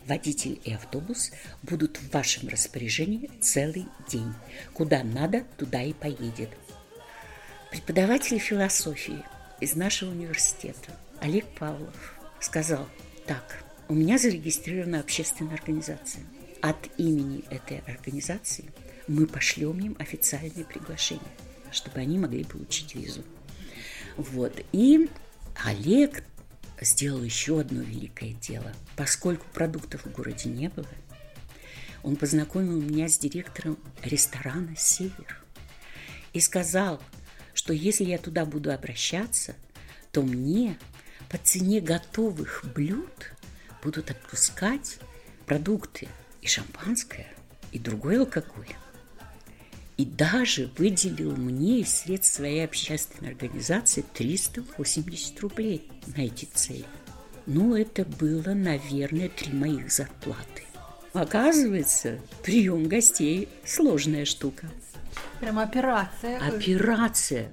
Водитель 0.05 0.61
и 0.63 0.73
автобус 0.73 1.31
будут 1.61 1.97
в 1.97 2.11
вашем 2.11 2.47
распоряжении 2.47 3.29
целый 3.41 3.85
день. 4.07 4.33
Куда 4.73 5.03
надо, 5.03 5.43
туда 5.57 5.81
и 5.81 5.93
поедет. 5.93 6.49
Преподаватель 7.71 8.39
философии 8.39 9.23
из 9.59 9.75
нашего 9.75 10.11
университета 10.11 10.91
Олег 11.19 11.45
Павлов 11.57 12.19
сказал 12.39 12.87
так. 13.25 13.63
У 13.89 13.93
меня 13.93 14.17
зарегистрирована 14.17 14.99
общественная 14.99 15.55
организация. 15.55 16.23
От 16.61 16.77
имени 16.97 17.43
этой 17.49 17.79
организации 17.79 18.71
мы 19.07 19.27
пошлем 19.27 19.79
им 19.79 19.95
официальное 19.99 20.63
приглашение, 20.63 21.23
чтобы 21.71 21.99
они 21.99 22.17
могли 22.17 22.43
получить 22.43 22.95
визу. 22.95 23.23
Вот. 24.17 24.63
И 24.71 25.09
Олег 25.63 26.23
сделал 26.81 27.23
еще 27.23 27.59
одно 27.59 27.81
великое 27.81 28.33
дело. 28.33 28.73
Поскольку 28.95 29.45
продуктов 29.53 30.05
в 30.05 30.11
городе 30.11 30.49
не 30.49 30.69
было, 30.69 30.87
он 32.01 32.15
познакомил 32.15 32.81
меня 32.81 33.07
с 33.07 33.17
директором 33.17 33.77
ресторана 34.03 34.75
«Север» 34.75 35.41
и 36.33 36.39
сказал, 36.39 37.01
что 37.53 37.71
если 37.71 38.03
я 38.03 38.17
туда 38.17 38.45
буду 38.45 38.73
обращаться, 38.73 39.55
то 40.11 40.21
мне 40.21 40.77
по 41.29 41.37
цене 41.37 41.79
готовых 41.79 42.65
блюд 42.75 43.33
будут 43.81 44.11
отпускать 44.11 44.99
продукты 45.45 46.07
и 46.41 46.47
шампанское, 46.47 47.27
и 47.71 47.79
другой 47.79 48.19
алкоголь. 48.19 48.75
И 49.97 50.05
даже 50.05 50.71
выделил 50.77 51.35
мне 51.35 51.81
из 51.81 51.93
средств 51.93 52.35
своей 52.35 52.65
общественной 52.65 53.31
организации 53.31 54.03
380 54.13 55.39
рублей 55.41 55.89
на 56.15 56.21
эти 56.21 56.45
цели. 56.45 56.85
Ну, 57.45 57.75
это 57.75 58.05
было, 58.05 58.53
наверное, 58.53 59.29
три 59.29 59.53
моих 59.53 59.91
зарплаты. 59.91 60.63
Оказывается, 61.13 62.19
прием 62.41 62.87
гостей– 62.87 63.49
сложная 63.65 64.25
штука. 64.25 64.67
Прям 65.39 65.59
операция. 65.59 66.39
Операция. 66.39 67.51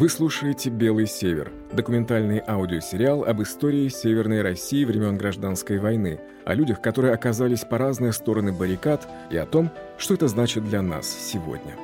Вы 0.00 0.08
слушаете 0.08 0.70
«Белый 0.70 1.06
север»– 1.06 1.52
документальный 1.72 2.42
аудиосериал 2.48 3.22
об 3.24 3.42
истории 3.42 3.86
Северной 3.88 4.40
России 4.40 4.86
времен 4.86 5.18
Гражданской 5.18 5.78
войны, 5.78 6.18
о 6.46 6.54
людях, 6.54 6.80
которые 6.80 7.12
оказались 7.12 7.66
по 7.66 7.76
разные 7.76 8.14
стороны 8.14 8.50
баррикад, 8.50 9.06
и 9.30 9.36
о 9.36 9.44
том, 9.44 9.70
что 9.98 10.14
это 10.14 10.26
значит 10.26 10.64
для 10.64 10.80
нас 10.80 11.06
сегодня. 11.06 11.76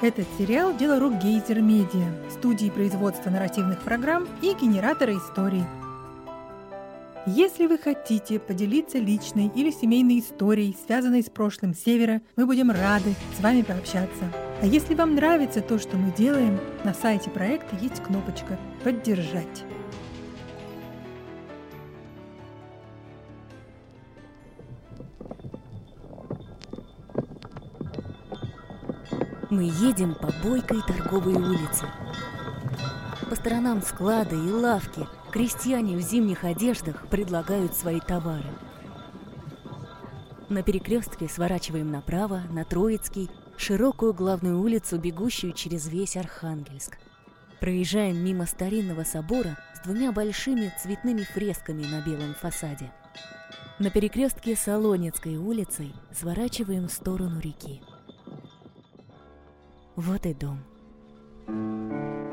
Этот 0.00 0.26
сериал– 0.36 0.76
дело 0.76 0.98
рук 0.98 1.22
Гейзер 1.22 1.60
Медиа, 1.60 2.08
студии 2.28 2.68
производства 2.68 3.30
нарративных 3.30 3.80
программ 3.82 4.26
и 4.42 4.54
генератора 4.60 5.16
историй– 5.16 5.62
если 7.26 7.66
вы 7.66 7.78
хотите 7.78 8.40
поделиться 8.40 8.98
личной 8.98 9.46
или 9.54 9.70
семейной 9.70 10.18
историей, 10.18 10.76
связанной 10.86 11.22
с 11.22 11.30
прошлым 11.30 11.72
Севера, 11.72 12.20
мы 12.34 12.46
будем 12.46 12.70
рады 12.70 13.14
с 13.38 13.40
вами 13.40 13.62
пообщаться. 13.62 14.24
А 14.60 14.66
если 14.66 14.94
вам 14.94 15.14
нравится 15.14 15.60
то, 15.60 15.78
что 15.78 15.96
мы 15.96 16.12
делаем, 16.12 16.58
на 16.82 16.92
сайте 16.92 17.30
проекта 17.30 17.76
есть 17.76 18.02
кнопочка 18.02 18.58
«Поддержать». 18.82 19.64
Мы 29.48 29.64
едем 29.64 30.14
по 30.14 30.32
бойкой 30.42 30.80
торговой 30.88 31.34
улице. 31.34 31.86
По 33.28 33.36
сторонам 33.36 33.82
склады 33.82 34.34
и 34.34 34.50
лавки– 34.50 35.06
Крестьяне 35.32 35.96
в 35.96 36.00
зимних 36.02 36.44
одеждах 36.44 37.06
предлагают 37.08 37.74
свои 37.74 38.00
товары. 38.00 38.50
На 40.50 40.62
перекрестке 40.62 41.26
сворачиваем 41.26 41.90
направо, 41.90 42.42
на 42.50 42.64
Троицкий, 42.64 43.30
широкую 43.56 44.12
главную 44.12 44.60
улицу, 44.60 44.98
бегущую 44.98 45.54
через 45.54 45.88
весь 45.88 46.18
Архангельск. 46.18 46.98
Проезжаем 47.60 48.22
мимо 48.22 48.44
старинного 48.44 49.04
собора 49.04 49.56
с 49.74 49.80
двумя 49.86 50.12
большими 50.12 50.70
цветными 50.82 51.22
фресками 51.22 51.84
на 51.84 52.02
белом 52.02 52.34
фасаде. 52.34 52.92
На 53.78 53.88
перекрестке 53.88 54.54
Солонецкой 54.54 55.38
улицей 55.38 55.94
сворачиваем 56.12 56.88
в 56.88 56.92
сторону 56.92 57.40
реки. 57.40 57.80
Вот 59.96 60.26
и 60.26 60.34
дом. 60.34 60.58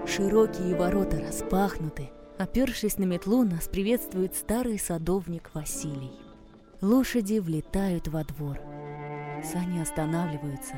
Широкие 0.05 0.75
ворота 0.75 1.21
распахнуты, 1.21 2.09
Опершись 2.39 2.97
на 2.97 3.03
метлу, 3.03 3.43
нас 3.43 3.67
приветствует 3.67 4.33
старый 4.33 4.79
садовник 4.79 5.51
Василий. 5.53 6.13
Лошади 6.79 7.39
влетают 7.39 8.07
во 8.07 8.23
двор. 8.23 8.57
Сани 9.43 9.81
останавливаются. 9.81 10.75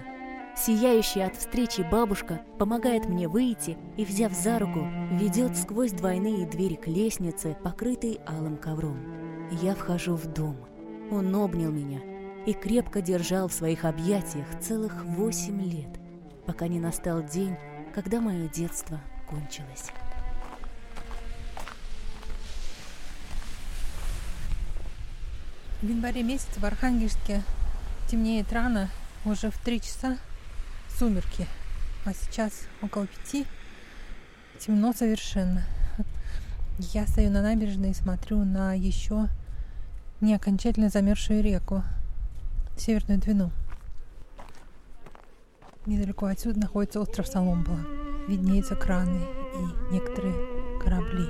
Сияющая 0.58 1.28
от 1.28 1.36
встречи 1.36 1.82
бабушка 1.82 2.42
помогает 2.58 3.06
мне 3.06 3.28
выйти 3.28 3.78
и, 3.96 4.06
взяв 4.06 4.34
за 4.34 4.58
руку, 4.58 4.88
ведет 5.12 5.56
сквозь 5.56 5.92
двойные 5.92 6.48
двери 6.48 6.74
к 6.74 6.88
лестнице, 6.88 7.56
покрытой 7.64 8.20
алым 8.28 8.58
ковром. 8.58 8.98
Я 9.62 9.76
вхожу 9.76 10.16
в 10.16 10.26
дом. 10.34 10.58
Он 11.12 11.36
обнял 11.36 11.72
меня 11.72 12.02
и 12.48 12.54
крепко 12.54 13.04
держал 13.04 13.48
в 13.48 13.54
своих 13.54 13.86
объятиях 13.86 14.48
целых 14.62 15.06
восемь 15.06 15.62
лет, 15.62 16.00
пока 16.48 16.68
не 16.68 16.80
настал 16.80 17.22
день, 17.22 17.56
когда 17.94 18.20
мое 18.20 18.48
детство 18.48 19.00
кончилось. 19.30 19.92
В 25.82 25.90
январе 25.90 26.22
месяце 26.22 26.60
в 26.60 26.64
Архангельске 26.64 27.42
темнеет 28.08 28.54
рано, 28.54 28.88
уже 29.26 29.50
в 29.50 29.58
три 29.58 29.82
часа 29.82 30.20
сумерки, 30.96 31.48
а 32.06 32.14
сейчас 32.14 32.68
около 32.84 33.08
пяти 33.08 33.48
темно 34.60 34.94
совершенно. 34.94 35.64
Я 36.78 37.08
стою 37.08 37.32
на 37.32 37.42
набережной 37.42 37.92
и 37.92 37.96
смотрю 37.96 38.46
на 38.46 38.76
еще 38.76 39.28
не 40.22 40.36
окончательно 40.36 40.90
замерзшую 40.90 41.42
реку, 41.42 41.82
Северную 42.78 43.20
Двину. 43.20 43.52
Недалеко 45.88 46.28
отсюда 46.28 46.60
находится 46.60 47.02
остров 47.02 47.26
Соломбала. 47.26 47.84
Виднеются 48.28 48.76
краны 48.76 49.26
и 49.56 49.94
некоторые 49.94 50.36
корабли. 50.80 51.26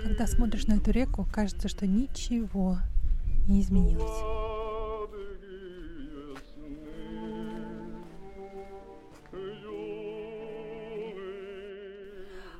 когда 0.00 0.26
смотришь 0.26 0.66
на 0.68 0.74
эту 0.74 0.90
реку, 0.90 1.28
кажется, 1.30 1.68
что 1.68 1.86
ничего 1.86 2.78
не 3.48 3.60
изменилось. 3.60 4.36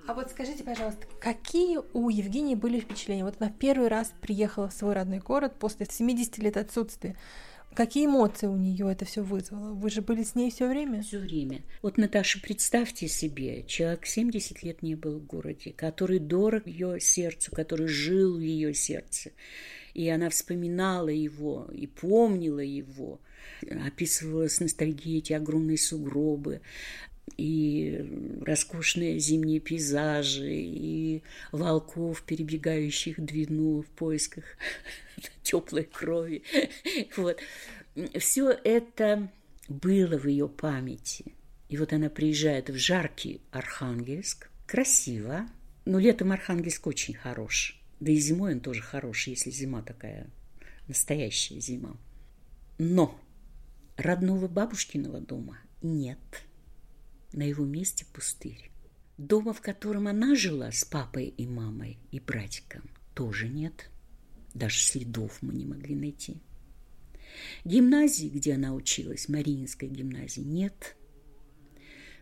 А 0.07 0.15
вот 0.15 0.31
скажите, 0.31 0.63
пожалуйста, 0.63 1.05
какие 1.21 1.79
у 1.93 2.09
Евгении 2.09 2.55
были 2.55 2.79
впечатления? 2.79 3.25
Вот 3.25 3.37
она 3.41 3.51
первый 3.51 3.89
раз 3.89 4.13
приехала 4.21 4.69
в 4.69 4.73
свой 4.73 4.95
родной 4.95 5.19
город 5.19 5.55
после 5.59 5.87
70 5.91 6.39
лет 6.39 6.57
отсутствия. 6.57 7.17
Какие 7.75 8.07
эмоции 8.07 8.47
у 8.47 8.57
нее 8.57 8.91
это 8.91 9.05
все 9.05 9.23
вызвало? 9.23 9.75
Вы 9.75 9.91
же 9.91 10.01
были 10.01 10.23
с 10.23 10.35
ней 10.35 10.51
все 10.51 10.67
время? 10.67 11.03
Все 11.03 11.19
время. 11.19 11.63
Вот, 11.83 11.99
Наташа, 11.99 12.41
представьте 12.41 13.09
себе, 13.09 13.65
человек 13.65 14.07
70 14.07 14.63
лет 14.63 14.83
не 14.83 14.95
был 14.95 15.19
в 15.19 15.27
городе, 15.27 15.73
который 15.73 16.21
дорог 16.21 16.67
ее 16.67 17.01
сердцу, 17.01 17.51
который 17.51 17.89
жил 17.89 18.37
в 18.37 18.41
ее 18.41 18.73
сердце. 18.73 19.33
И 19.97 20.11
она 20.11 20.29
вспоминала 20.29 21.09
его 21.09 21.71
и 21.73 21.87
помнила 21.87 22.61
его 22.61 23.19
описывала 23.87 24.47
с 24.47 24.61
ностальгией 24.61 25.21
эти 25.21 25.33
огромные 25.33 25.79
сугробы, 25.79 26.61
и 27.39 28.39
роскошные 28.45 29.19
зимние 29.19 29.59
пейзажи, 29.59 30.53
и 30.53 31.23
волков, 31.51 32.25
перебегающих 32.25 33.19
Двину 33.19 33.81
в 33.81 33.87
поисках 33.87 34.45
теплой 35.43 35.85
крови. 35.85 36.43
Вот. 37.17 37.39
Все 38.19 38.51
это 38.51 39.31
было 39.67 40.19
в 40.19 40.27
ее 40.27 40.47
памяти. 40.47 41.33
И 41.71 41.79
вот 41.79 41.95
она 41.95 42.11
приезжает 42.11 42.69
в 42.69 42.77
жаркий 42.77 43.41
Архангельск. 43.51 44.51
Красиво. 44.67 45.49
Но 45.87 45.99
летом 45.99 46.33
Архангельск 46.33 46.87
очень 46.87 47.15
хорош. 47.15 47.81
Да 48.01 48.13
и 48.13 48.17
зимой 48.17 48.55
он 48.55 48.61
тоже 48.61 48.83
хорош, 48.83 49.27
если 49.27 49.51
зима 49.51 49.83
такая 49.83 50.29
настоящая 50.89 51.61
зима. 51.61 51.97
Но 52.79 53.19
родного 53.97 54.49
бабушкиного 54.49 55.21
дома 55.21 55.59
нет– 55.83 56.19
на 57.37 57.43
его 57.43 57.65
месте 57.65 58.05
пустырь. 58.13 58.71
Дома, 59.19 59.53
в 59.53 59.61
котором 59.61 60.09
она 60.09 60.35
жила 60.35 60.73
с 60.73 60.85
папой 60.85 61.27
и 61.27 61.47
мамой 61.47 61.99
и 62.11 62.21
братиком, 62.21 62.83
тоже 63.15 63.49
нет. 63.49 63.91
Даже 64.55 64.81
следов 64.81 65.39
мы 65.43 65.55
не 65.55 65.65
могли 65.65 65.95
найти. 65.95 66.39
Гимназии, 67.65 68.29
где 68.29 68.55
она 68.55 68.73
училась, 68.73 69.29
Мариинской 69.29 69.89
гимназии, 69.89 70.41
нет. 70.41 70.97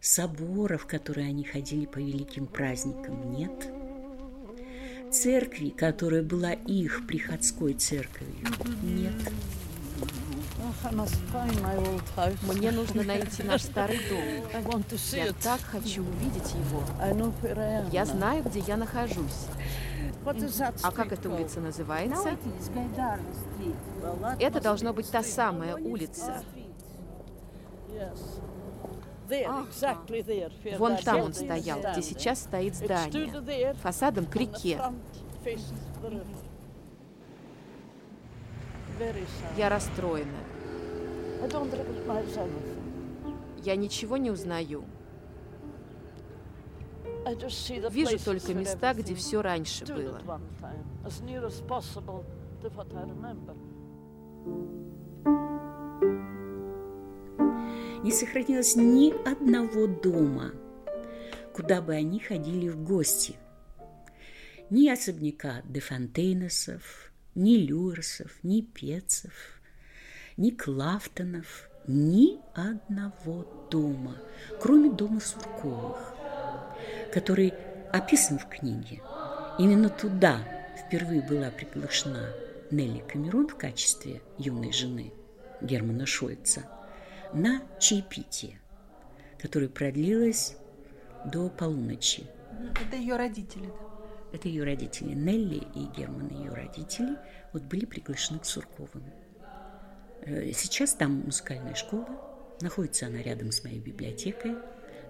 Соборов, 0.00 0.82
в 0.82 0.86
которые 0.86 1.28
они 1.28 1.44
ходили 1.44 1.86
по 1.86 1.98
великим 1.98 2.46
праздникам, 2.46 3.32
нет. 3.32 3.72
Церкви, 5.14 5.68
которая 5.70 6.22
была 6.22 6.52
их 6.52 7.06
приходской 7.06 7.74
церковью, 7.74 8.46
нет. 8.82 9.14
Мне 12.42 12.72
нужно 12.72 13.04
найти 13.04 13.44
наш 13.44 13.62
старый 13.62 14.00
дом. 14.08 14.24
Я 15.12 15.32
так 15.32 15.60
хочу 15.60 16.02
увидеть 16.02 16.52
его. 16.54 16.82
Я 17.92 18.04
знаю, 18.06 18.42
где 18.42 18.58
я 18.60 18.76
нахожусь. 18.76 19.46
А 20.82 20.90
как 20.90 21.12
эта 21.12 21.30
улица 21.30 21.60
называется? 21.60 22.36
Это 24.40 24.60
должно 24.60 24.92
быть 24.92 25.10
та 25.10 25.22
самая 25.22 25.76
улица. 25.76 26.42
Вон 30.78 30.96
там 30.98 31.20
он 31.20 31.34
стоял, 31.34 31.80
где 31.80 32.02
сейчас 32.02 32.40
стоит 32.40 32.74
здание, 32.74 33.74
фасадом 33.74 34.26
к 34.26 34.36
реке. 34.36 34.80
Я 39.56 39.68
расстроена. 39.68 40.38
Я 43.62 43.76
ничего 43.76 44.16
не 44.16 44.30
узнаю. 44.30 44.84
Вижу 47.90 48.22
только 48.22 48.54
места, 48.54 48.94
где 48.94 49.14
все 49.14 49.42
раньше 49.42 49.86
было. 49.86 50.20
Не 58.04 58.12
сохранилось 58.12 58.76
ни 58.76 59.14
одного 59.26 59.86
дома, 59.86 60.52
куда 61.54 61.80
бы 61.80 61.94
они 61.94 62.20
ходили 62.20 62.68
в 62.68 62.84
гости. 62.84 63.36
Ни 64.68 64.90
особняка 64.90 65.62
де 65.64 65.80
Фонтейнесов, 65.80 67.10
ни 67.34 67.56
Люрсов, 67.56 68.30
ни 68.42 68.60
Пецов, 68.60 69.32
ни 70.36 70.50
Клафтонов, 70.50 71.70
ни 71.86 72.40
одного 72.52 73.68
дома, 73.70 74.18
кроме 74.60 74.90
дома 74.90 75.20
Сурковых, 75.20 76.14
который 77.10 77.54
описан 77.90 78.38
в 78.38 78.50
книге. 78.50 79.00
Именно 79.58 79.88
туда 79.88 80.40
впервые 80.76 81.22
была 81.22 81.50
приглашена 81.50 82.34
Нелли 82.70 83.02
Камерон 83.10 83.48
в 83.48 83.56
качестве 83.56 84.20
юной 84.36 84.74
жены 84.74 85.14
Германа 85.62 86.04
Шольца 86.04 86.64
на 87.34 87.62
чаепитие, 87.78 88.58
которое 89.38 89.68
продлилось 89.68 90.56
до 91.24 91.48
полуночи. 91.50 92.26
Это 92.80 92.96
ее 92.96 93.16
родители, 93.16 93.66
да? 93.66 93.84
Это 94.32 94.48
ее 94.48 94.64
родители. 94.64 95.14
Нелли 95.14 95.62
и 95.74 95.86
Герман, 95.96 96.28
ее 96.28 96.50
родители, 96.52 97.16
вот 97.52 97.62
были 97.62 97.84
приглашены 97.84 98.40
к 98.40 98.44
Сурковым. 98.44 99.04
Э, 100.22 100.52
сейчас 100.52 100.94
там 100.94 101.20
музыкальная 101.20 101.74
школа, 101.74 102.08
находится 102.60 103.06
она 103.06 103.22
рядом 103.22 103.52
с 103.52 103.62
моей 103.62 103.78
библиотекой, 103.78 104.56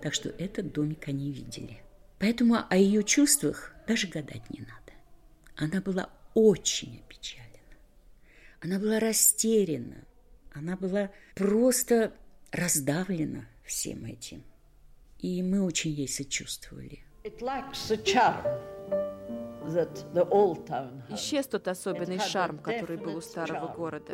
так 0.02 0.12
что 0.12 0.28
этот 0.28 0.72
домик 0.72 1.08
они 1.08 1.30
видели. 1.30 1.80
Поэтому 2.18 2.56
о 2.68 2.76
ее 2.76 3.02
чувствах 3.02 3.72
даже 3.86 4.08
гадать 4.08 4.50
не 4.50 4.60
надо. 4.60 4.92
Она 5.56 5.80
была 5.80 6.10
очень 6.34 7.00
опечалена. 7.04 7.48
Она 8.60 8.78
была 8.78 9.00
растеряна. 9.00 10.04
Она 10.54 10.76
была 10.76 11.10
просто 11.34 12.12
раздавлена 12.52 13.46
всем 13.64 14.04
этим. 14.04 14.44
И 15.18 15.42
мы 15.42 15.62
очень 15.64 15.90
ей 15.90 16.08
сочувствовали. 16.08 17.00
Исчез 21.10 21.46
тот 21.48 21.66
особенный 21.68 22.20
шарм, 22.20 22.58
который 22.58 22.96
был 22.96 23.16
у 23.16 23.20
старого 23.20 23.74
города. 23.74 24.12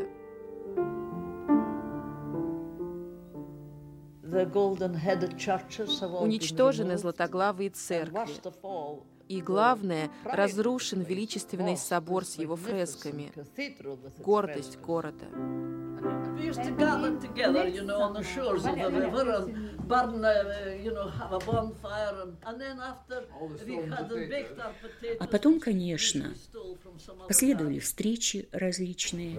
Уничтожены 6.20 6.96
златоглавые 6.96 7.70
церкви. 7.70 8.30
И 9.28 9.42
главное, 9.42 10.10
разрушен 10.24 11.02
величественный 11.02 11.76
собор 11.76 12.24
с 12.24 12.36
его 12.36 12.56
фресками. 12.56 13.30
Гордость 14.18 14.78
города. 14.78 15.26
We 16.36 16.46
used 16.46 16.62
to 16.62 16.70
gather 16.70 17.16
together, 17.18 17.68
you 17.68 17.82
know, 17.84 18.00
on 18.00 18.14
the 18.14 18.22
shores 18.22 18.64
of 18.64 18.76
the 18.76 18.90
river 18.90 19.30
and 19.36 19.70
burn, 19.86 20.24
uh, 20.24 20.76
you 20.82 20.92
know, 20.92 21.08
have 21.08 21.32
a 21.32 21.38
bonfire. 21.38 22.14
And, 22.22 22.36
and 22.46 22.60
then 22.60 22.80
after 22.80 23.24
we 23.66 23.76
had 23.76 24.08
baked 24.08 24.58
our 24.58 24.72
potatoes. 24.80 25.18
А 25.20 25.26
потом, 25.26 25.60
конечно, 25.60 26.34
последовали 27.28 27.78
встречи 27.78 28.48
различные. 28.52 29.36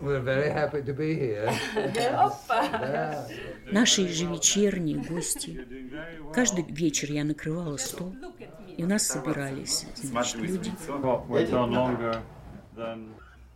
We're 0.00 0.22
very 0.22 0.50
happy 0.50 0.82
to 0.82 0.94
be 0.94 1.14
here. 1.14 1.52
Наши 3.72 4.02
ежевечерние 4.02 4.98
гости. 4.98 5.66
Каждый 6.32 6.64
вечер 6.64 7.12
я 7.12 7.24
накрывала 7.24 7.76
стол, 7.76 8.14
и 8.76 8.82
у 8.82 8.86
нас 8.88 9.06
собирались 9.06 9.86
значит, 9.94 10.36
люди. 10.36 10.72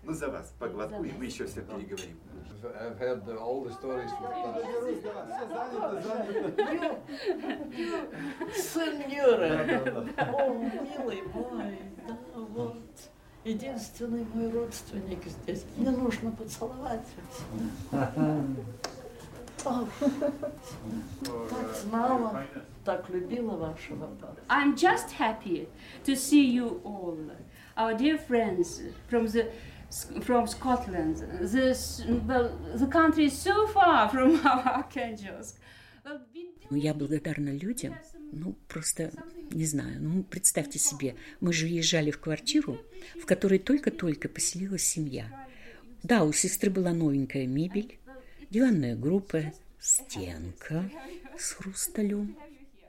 Ну, 0.09 0.15
за 0.15 0.29
вас, 0.29 0.55
по 0.59 0.69
глотку, 0.69 1.05
и 1.05 1.13
мы 1.13 1.27
еще 1.27 1.45
все 1.45 1.61
переговорим. 1.61 2.17
I've 2.65 2.99
heard 2.99 3.25
the, 3.25 3.37
all 3.37 3.63
the 3.63 3.73
stories 3.73 4.11
from 4.11 4.33
Сеньора! 8.53 10.05
О, 10.19 10.55
милый 10.55 11.23
мой, 11.35 11.79
да, 12.07 12.17
вот. 12.35 12.77
Единственный 13.45 14.27
мой 14.35 14.51
родственник 14.51 15.25
здесь. 15.25 15.65
Мне 15.77 15.91
нужно 15.91 16.33
поцеловать 16.33 17.07
вас. 17.93 18.25
Так 21.51 21.77
знала, 21.83 22.45
так 22.85 23.09
любила 23.09 23.57
вашего 23.57 24.07
папу. 24.07 24.37
I'm 24.49 24.75
just 24.75 25.13
happy 25.13 25.69
to 26.05 26.15
see 26.17 26.45
you 26.45 26.81
all, 26.85 27.17
our 27.77 27.95
dear 27.95 28.19
friends 28.19 28.81
from 29.09 29.27
the 29.27 29.51
from 30.21 30.47
Scotland. 30.47 31.25
This, 31.41 32.03
well, 32.27 32.51
the 32.75 32.87
country 32.87 33.27
is 33.27 33.39
so 33.39 33.67
far 33.69 34.09
from 34.09 34.41
Archangels. 34.45 35.55
Я 36.71 36.95
благодарна 36.95 37.51
людям, 37.51 37.95
ну, 38.33 38.55
просто, 38.67 39.11
не 39.51 39.65
знаю, 39.65 39.97
ну, 40.01 40.23
представьте 40.23 40.79
себе, 40.79 41.17
мы 41.41 41.53
же 41.53 41.67
езжали 41.67 42.11
в 42.11 42.19
квартиру, 42.19 42.79
в 43.21 43.25
которой 43.25 43.59
только-только 43.59 44.29
поселилась 44.29 44.83
семья. 44.83 45.27
Да, 46.03 46.25
у 46.25 46.33
сестры 46.33 46.71
была 46.71 46.93
новенькая 46.93 47.47
мебель, 47.47 47.99
диванная 48.51 48.97
группа, 48.97 49.53
стенка 49.81 50.91
с 51.39 51.53
хрусталем. 51.53 52.37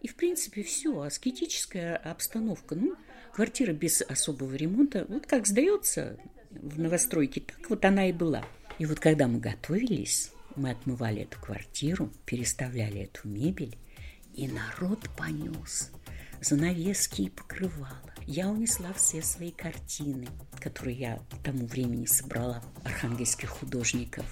И, 0.01 0.07
в 0.07 0.15
принципе, 0.15 0.63
все, 0.63 1.01
аскетическая 1.01 1.97
обстановка. 1.97 2.75
Ну, 2.75 2.95
квартира 3.33 3.73
без 3.73 4.01
особого 4.01 4.55
ремонта, 4.55 5.05
вот 5.09 5.25
как 5.25 5.45
сдается 5.47 6.17
в 6.51 6.79
новостройке, 6.79 7.41
так 7.41 7.69
вот 7.69 7.85
она 7.85 8.09
и 8.09 8.11
была. 8.11 8.45
И 8.77 8.85
вот 8.85 8.99
когда 8.99 9.27
мы 9.27 9.39
готовились, 9.39 10.31
мы 10.55 10.71
отмывали 10.71 11.23
эту 11.23 11.39
квартиру, 11.39 12.11
переставляли 12.25 13.01
эту 13.01 13.27
мебель, 13.27 13.77
и 14.33 14.47
народ 14.47 15.09
понес 15.17 15.91
занавески 16.41 17.23
и 17.23 17.29
покрывала. 17.29 18.01
Я 18.25 18.49
унесла 18.49 18.93
все 18.93 19.21
свои 19.21 19.51
картины, 19.51 20.27
которые 20.59 20.97
я 20.97 21.15
к 21.17 21.43
тому 21.43 21.65
времени 21.65 22.05
собрала 22.05 22.63
архангельских 22.83 23.49
художников. 23.49 24.25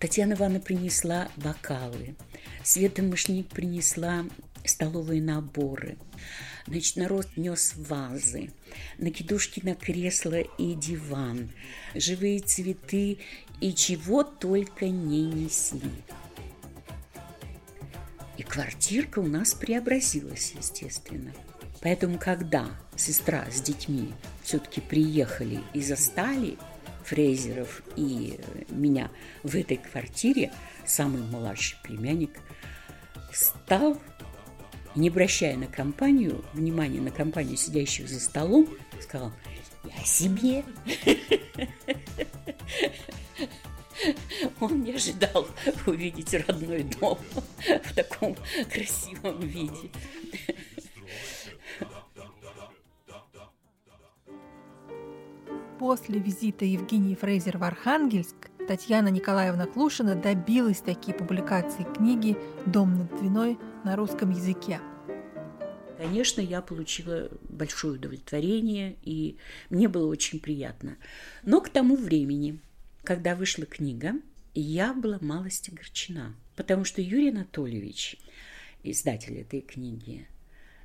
Татьяна 0.00 0.34
Ивановна 0.34 0.60
принесла 0.60 1.28
бокалы, 1.36 2.16
Света 2.62 3.02
Мышник 3.02 3.48
принесла 3.48 4.24
столовые 4.64 5.22
наборы. 5.22 5.96
Значит, 6.66 6.96
народ 6.96 7.28
нес 7.36 7.74
вазы, 7.76 8.50
накидушки 8.98 9.60
на 9.62 9.74
кресло 9.74 10.40
и 10.40 10.74
диван, 10.74 11.50
живые 11.94 12.40
цветы 12.40 13.18
и 13.60 13.74
чего 13.74 14.24
только 14.24 14.88
не 14.88 15.24
несли. 15.24 15.90
И 18.38 18.42
квартирка 18.42 19.18
у 19.18 19.26
нас 19.26 19.52
преобразилась, 19.54 20.54
естественно. 20.56 21.32
Поэтому, 21.82 22.18
когда 22.18 22.70
сестра 22.96 23.46
с 23.50 23.60
детьми 23.60 24.12
все-таки 24.42 24.80
приехали 24.80 25.60
и 25.74 25.82
застали 25.82 26.56
Фрейзеров 27.04 27.82
и 27.96 28.40
меня 28.70 29.10
в 29.42 29.54
этой 29.54 29.76
квартире, 29.76 30.50
самый 30.86 31.22
младший 31.22 31.76
племянник 31.82 32.40
стал, 33.30 34.00
не 34.94 35.08
обращая 35.08 35.56
на 35.56 35.66
компанию, 35.66 36.44
внимания 36.52 37.00
на 37.00 37.10
компанию 37.10 37.56
сидящих 37.56 38.08
за 38.08 38.20
столом, 38.20 38.68
сказал, 39.00 39.32
я 39.84 40.04
себе. 40.04 40.64
Он 44.60 44.82
не 44.82 44.92
ожидал 44.92 45.46
увидеть 45.86 46.34
родной 46.34 46.82
дом 46.82 47.18
в 47.84 47.94
таком 47.94 48.36
красивом 48.72 49.40
виде. 49.40 49.90
После 55.78 56.18
визита 56.18 56.64
Евгении 56.64 57.14
Фрейзер 57.14 57.58
в 57.58 57.64
Архангельск 57.64 58.34
Татьяна 58.66 59.08
Николаевна 59.08 59.66
Клушина 59.66 60.14
добилась 60.14 60.80
такие 60.80 61.14
публикации 61.14 61.82
книги 61.82 62.36
«Дом 62.64 62.96
над 62.96 63.14
Двиной» 63.18 63.58
на 63.84 63.96
русском 63.96 64.30
языке. 64.30 64.80
Конечно, 65.98 66.40
я 66.40 66.62
получила 66.62 67.30
большое 67.42 67.94
удовлетворение, 67.94 68.96
и 69.02 69.36
мне 69.70 69.88
было 69.88 70.06
очень 70.06 70.40
приятно. 70.40 70.96
Но 71.42 71.60
к 71.60 71.68
тому 71.68 71.96
времени, 71.96 72.60
когда 73.04 73.36
вышла 73.36 73.66
книга, 73.66 74.14
я 74.54 74.94
была 74.94 75.18
малость 75.20 75.68
огорчена, 75.68 76.34
потому 76.56 76.84
что 76.84 77.02
Юрий 77.02 77.30
Анатольевич, 77.30 78.16
издатель 78.82 79.38
этой 79.38 79.60
книги, 79.60 80.26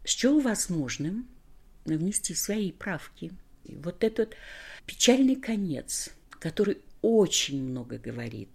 счел 0.05 0.39
возможным 0.41 1.27
внести 1.85 2.35
свои 2.35 2.71
правки. 2.71 3.31
И 3.63 3.75
вот 3.75 4.03
этот 4.03 4.35
печальный 4.85 5.35
конец, 5.35 6.13
который 6.31 6.79
очень 7.01 7.63
много 7.63 7.97
говорит 7.97 8.49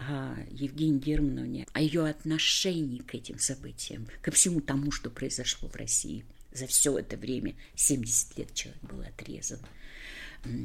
о 0.00 0.34
Евгении 0.50 0.98
Германовне, 0.98 1.66
о 1.72 1.80
ее 1.80 2.06
отношении 2.06 2.98
к 2.98 3.14
этим 3.14 3.38
событиям, 3.38 4.08
ко 4.22 4.30
всему 4.30 4.60
тому, 4.60 4.90
что 4.90 5.10
произошло 5.10 5.68
в 5.68 5.76
России. 5.76 6.24
За 6.52 6.66
все 6.66 6.98
это 6.98 7.16
время, 7.16 7.54
70 7.76 8.38
лет 8.38 8.54
человек 8.54 8.82
был 8.82 9.00
отрезан 9.02 9.60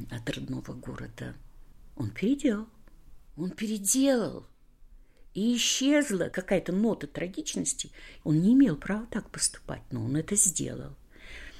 от 0.09 0.29
родного 0.29 0.73
города. 0.73 1.35
Он 1.97 2.09
переделал. 2.11 2.67
Он 3.35 3.51
переделал. 3.51 4.47
И 5.33 5.57
исчезла 5.57 6.29
какая-то 6.29 6.71
нота 6.71 7.07
трагичности. 7.07 7.91
Он 8.23 8.41
не 8.41 8.53
имел 8.53 8.77
права 8.77 9.05
так 9.07 9.29
поступать, 9.29 9.81
но 9.91 10.05
он 10.05 10.15
это 10.15 10.35
сделал. 10.37 10.95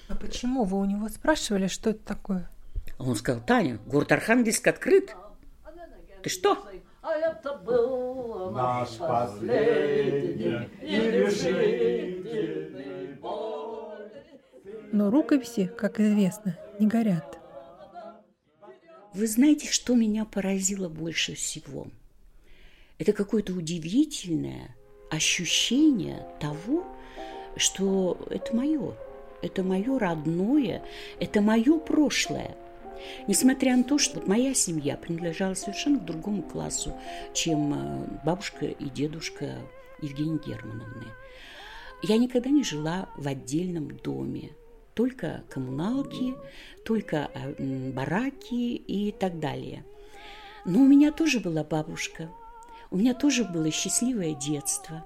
А 0.08 0.16
почему 0.16 0.64
вы 0.64 0.80
у 0.80 0.86
него 0.86 1.10
спрашивали, 1.10 1.68
что 1.68 1.90
это 1.90 2.00
такое? 2.06 2.50
Он 2.98 3.16
сказал, 3.18 3.46
Таня, 3.46 3.78
город 3.86 4.14
Архангельск 4.14 4.66
открыт. 4.66 5.14
Ты 6.24 6.30
что? 6.30 6.66
А 7.08 7.14
это 7.18 7.54
был 7.54 8.50
наш 8.50 8.98
последний 8.98 10.68
и 10.82 11.00
решительный 11.12 12.34
бой. 13.22 14.10
Но 14.92 15.12
рукописи, 15.12 15.68
как 15.78 16.00
известно, 16.00 16.58
не 16.80 16.88
горят. 16.88 17.38
Вы 19.14 19.28
знаете, 19.28 19.68
что 19.72 19.94
меня 19.94 20.26
поразило 20.26 20.90
больше 20.90 21.36
всего? 21.36 21.86
Это 22.98 23.14
какое-то 23.14 23.54
удивительное 23.54 24.76
ощущение 25.12 26.26
того, 26.40 26.88
что 27.56 28.18
это 28.32 28.56
мое, 28.56 28.96
это 29.44 29.62
мое 29.62 30.00
родное, 30.00 30.82
это 31.20 31.42
мое 31.42 31.78
прошлое– 31.78 32.58
Несмотря 33.28 33.76
на 33.76 33.84
то, 33.84 33.98
что 33.98 34.22
моя 34.26 34.54
семья 34.54 34.98
принадлежала 34.98 35.54
совершенно 35.54 36.00
к 36.00 36.06
другому 36.06 36.44
классу, 36.44 36.94
чем 37.34 37.74
э, 37.74 38.08
бабушка 38.26 38.66
и 38.66 38.90
дедушка 38.90 39.56
Евгении 40.02 40.40
Германовны. 40.46 41.08
Я 42.04 42.18
никогда 42.18 42.50
не 42.50 42.64
жила 42.64 43.10
в 43.16 43.28
отдельном 43.28 43.98
доме, 43.98 44.52
только 44.94 45.44
коммуналки, 45.50 46.36
только 46.84 47.30
э, 47.34 47.92
бараки 47.92 48.76
и 48.76 49.12
так 49.12 49.40
далее. 49.40 49.84
Но 50.66 50.82
у 50.82 50.86
меня 50.86 51.12
тоже 51.12 51.40
была 51.40 51.64
бабушка, 51.64 52.30
у 52.92 52.98
меня 52.98 53.14
тоже 53.14 53.44
было 53.44 53.72
счастливое 53.72 54.34
детство. 54.34 55.06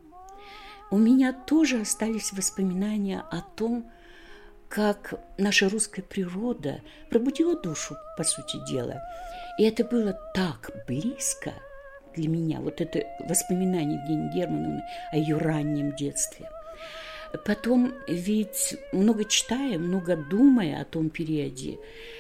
У 0.92 0.98
меня 0.98 1.34
тоже 1.34 1.82
остались 1.82 2.34
воспоминания 2.34 3.24
о 3.30 3.42
том, 3.42 3.90
как 4.70 5.16
наша 5.38 5.68
русская 5.68 6.04
природа 6.04 6.82
пробудила 7.10 7.60
душу, 7.60 7.98
по 8.16 8.24
сути 8.24 8.58
дела. 8.72 9.02
И 9.58 9.64
это 9.64 9.84
было 9.84 10.14
так 10.34 10.70
близко 10.88 11.54
для 12.16 12.30
меня, 12.30 12.60
вот 12.62 12.80
это 12.80 13.04
воспоминание 13.28 14.00
Евгении 14.00 14.32
Германовны 14.32 14.84
о 15.12 15.18
ее 15.18 15.38
раннем 15.38 15.96
детстве. 15.96 16.50
Потом, 17.46 17.94
ведь 18.08 18.76
много 18.92 19.26
читая, 19.26 19.78
много 19.78 20.16
думая 20.16 20.82
о 20.82 20.86
том 20.86 21.10
периоде, 21.10 21.78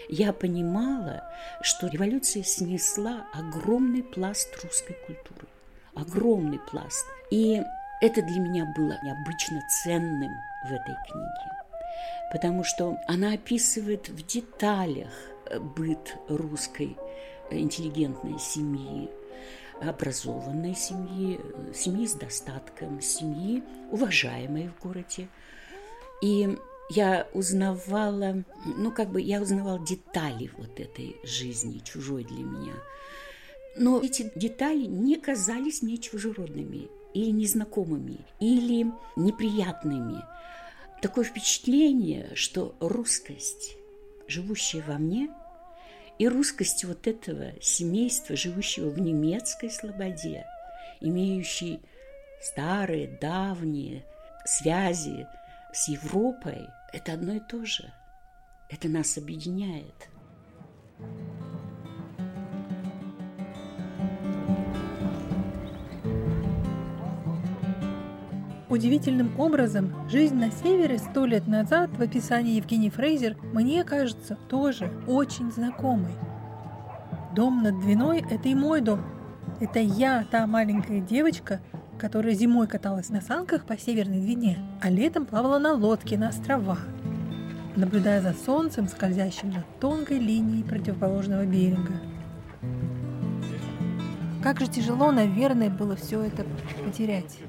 я 0.08 0.34
понимала, 0.34 1.24
что 1.62 1.88
революция 1.88 2.44
снесла 2.44 3.26
огромный 3.34 4.04
пласт 4.04 4.50
русской 4.64 4.96
культуры. 5.08 5.48
Огромный 5.96 6.60
пласт. 6.72 7.06
И 7.32 7.62
это 8.02 8.22
для 8.22 8.40
меня 8.40 8.66
было 8.78 9.00
необычно 9.04 9.62
ценным 9.84 10.32
в 10.64 10.72
этой 10.72 10.96
книге 11.10 11.59
потому 12.30 12.64
что 12.64 12.98
она 13.08 13.34
описывает 13.34 14.10
в 14.10 14.26
деталях 14.26 15.12
э, 15.46 15.60
быт 15.60 16.16
русской 16.28 16.96
э, 17.50 17.58
интеллигентной 17.58 18.40
семьи, 18.40 19.10
образованной 19.82 20.76
семьи, 20.76 21.40
э, 21.42 21.74
семьи 21.74 22.06
с 22.06 22.14
достатком, 22.14 23.02
семьи, 23.02 23.64
уважаемой 23.92 24.70
в 24.70 24.84
городе. 24.84 25.28
И 26.22 26.58
я 26.90 27.28
узнавала, 27.34 28.44
ну, 28.66 28.92
как 28.92 29.10
бы 29.10 29.22
я 29.22 29.42
узнавала 29.42 29.80
детали 29.80 30.52
вот 30.58 30.80
этой 30.80 31.16
жизни, 31.24 31.82
чужой 31.84 32.24
для 32.24 32.44
меня. 32.44 32.74
Но 33.76 34.02
эти 34.02 34.32
детали 34.36 34.86
не 34.86 35.16
казались 35.16 35.82
мне 35.82 35.98
чужеродными 35.98 36.90
или 37.14 37.32
незнакомыми, 37.32 38.20
или 38.40 38.92
неприятными– 39.16 40.24
такое 41.02 41.24
впечатление, 41.24 42.32
что 42.36 42.76
русскость, 42.80 43.76
живущая 44.28 44.84
во 44.86 44.98
мне, 44.98 45.30
и 46.18 46.28
русскость 46.28 46.84
вот 46.84 47.08
этого 47.08 47.54
семейства, 47.62 48.36
живущего 48.36 48.90
в 48.90 49.00
немецкой 49.00 49.72
слободе, 49.72 50.46
имеющей 51.00 51.80
старые, 52.42 53.08
давние 53.22 54.06
связи 54.46 55.28
с 55.74 55.88
Европой, 55.88 56.68
это 56.92 57.14
одно 57.14 57.36
и 57.36 57.40
то 57.40 57.66
же. 57.66 57.92
Это 58.70 58.88
нас 58.88 59.18
объединяет. 59.18 60.10
Удивительным 68.70 69.40
образом 69.40 69.94
жизнь 70.10 70.36
на 70.36 70.52
севере 70.52 71.00
сто 71.00 71.26
лет 71.26 71.48
назад 71.48 71.90
в 71.98 72.02
описании 72.02 72.56
Евгении 72.56 72.90
Фрейзер 72.90 73.36
мне 73.54 73.84
кажется 73.84 74.38
тоже 74.48 74.92
очень 75.08 75.52
знакомой. 75.52 76.14
Дом 77.36 77.64
над 77.64 77.80
Двиной– 77.82 78.24
это 78.30 78.48
и 78.48 78.56
мой 78.56 78.82
дом. 78.82 79.02
Это 79.60 79.80
я, 79.80 80.26
та 80.30 80.48
маленькая 80.48 81.02
девочка, 81.02 81.60
которая 81.98 82.34
зимой 82.34 82.68
каталась 82.68 83.10
на 83.10 83.22
санках 83.22 83.66
по 83.66 83.78
Северной 83.78 84.20
Двине, 84.20 84.60
а 84.82 84.90
летом 84.90 85.26
плавала 85.26 85.60
на 85.60 85.74
лодке 85.74 86.18
на 86.18 86.30
острова, 86.30 86.78
наблюдая 87.76 88.22
за 88.22 88.34
солнцем, 88.34 88.88
скользящим 88.88 89.50
над 89.52 89.66
тонкой 89.80 90.20
линией 90.20 90.64
противоположного 90.64 91.46
берега. 91.46 91.94
Как 94.42 94.60
же 94.60 94.68
тяжело, 94.68 95.12
наверное, 95.12 95.70
было 95.70 95.96
все 95.96 96.22
это 96.22 96.46
потерять. 96.86 97.40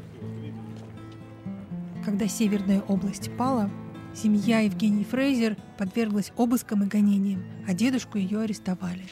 Когда 2.05 2.27
Северная 2.27 2.81
область 2.89 3.37
пала, 3.37 3.71
семья 4.15 4.61
Евгении 4.61 5.05
Фрейзер 5.05 5.57
подверглась 5.79 6.33
обыскам 6.37 6.85
и 6.85 6.87
гонениям, 6.87 7.45
а 7.69 7.75
дедушку 7.75 8.17
ее 8.17 8.41
арестовали. 8.41 9.07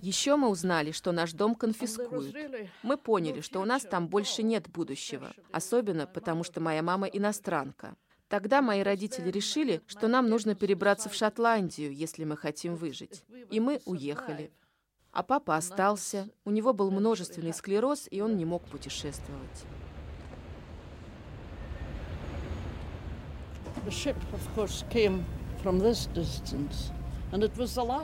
Еще 0.00 0.36
мы 0.36 0.48
узнали, 0.48 0.92
что 0.92 1.12
наш 1.12 1.32
дом 1.32 1.54
конфискуют. 1.54 2.34
Мы 2.82 2.96
поняли, 2.96 3.42
что 3.42 3.60
у 3.60 3.66
нас 3.66 3.82
там 3.82 4.08
больше 4.08 4.42
нет 4.42 4.68
будущего. 4.70 5.32
Особенно 5.52 6.06
потому, 6.06 6.44
что 6.44 6.60
моя 6.60 6.82
мама 6.82 7.06
иностранка. 7.06 7.96
Тогда 8.28 8.62
мои 8.62 8.82
родители 8.82 9.30
решили, 9.30 9.82
что 9.86 10.08
нам 10.08 10.28
нужно 10.30 10.54
перебраться 10.54 11.08
в 11.08 11.14
Шотландию, 11.14 11.94
если 11.94 12.24
мы 12.24 12.36
хотим 12.36 12.76
выжить. 12.76 13.24
И 13.50 13.60
мы 13.60 13.80
уехали. 13.84 14.52
А 15.18 15.24
папа 15.24 15.56
остался. 15.56 16.28
У 16.44 16.52
него 16.52 16.72
был 16.72 16.92
множественный 16.92 17.52
склероз, 17.52 18.06
и 18.08 18.20
он 18.20 18.36
не 18.36 18.44
мог 18.44 18.62
путешествовать. 18.62 19.64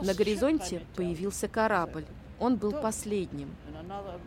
На 0.01 0.13
горизонте 0.13 0.85
появился 0.97 1.47
корабль. 1.47 2.03
Он 2.37 2.57
был 2.57 2.73
последним. 2.73 3.55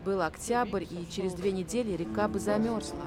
Был 0.03 0.23
октябрь, 0.23 0.85
и 0.89 1.07
через 1.11 1.35
две 1.35 1.51
недели 1.51 1.95
река 1.95 2.27
бы 2.27 2.39
замерзла. 2.39 3.05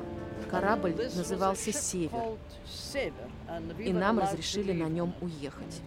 Корабль 0.48 0.94
назывался 1.16 1.72
«Север», 1.72 2.38
и 3.80 3.92
нам 3.92 4.20
разрешили 4.20 4.72
на 4.72 4.88
нем 4.88 5.12
уехать. 5.20 5.82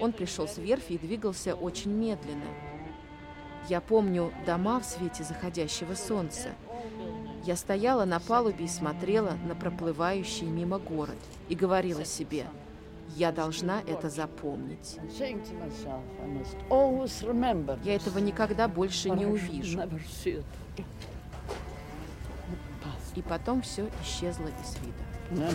Он 0.00 0.14
пришел 0.14 0.48
с 0.48 0.56
верфи 0.56 0.94
и 0.94 0.98
двигался 0.98 1.54
очень 1.54 1.90
медленно. 1.90 2.46
Я 3.68 3.80
помню 3.80 4.32
дома 4.46 4.80
в 4.80 4.84
свете 4.84 5.24
заходящего 5.24 5.94
солнца. 5.94 6.50
Я 7.44 7.56
стояла 7.56 8.04
на 8.04 8.20
палубе 8.20 8.64
и 8.64 8.68
смотрела 8.68 9.36
на 9.46 9.54
проплывающий 9.54 10.46
мимо 10.46 10.78
город 10.78 11.16
и 11.48 11.54
говорила 11.54 12.04
себе– 12.04 12.46
я 13.14 13.32
должна 13.32 13.80
это 13.86 14.10
запомнить. 14.10 14.98
Я 17.84 17.94
этого 17.94 18.18
никогда 18.18 18.68
больше 18.68 19.10
не 19.10 19.26
увижу. 19.26 19.80
И 23.14 23.22
потом 23.22 23.62
все 23.62 23.88
исчезло 24.02 24.48
из 24.48 24.76
вида. 24.82 25.52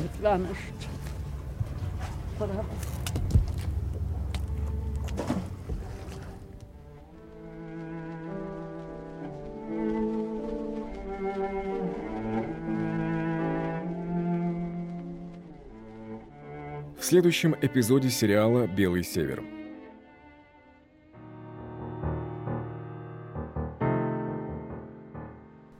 Следующем 17.12 17.58
эпизоде 17.62 18.10
сериала 18.10 18.68
«Белый 18.68 19.04
север». 19.04 19.44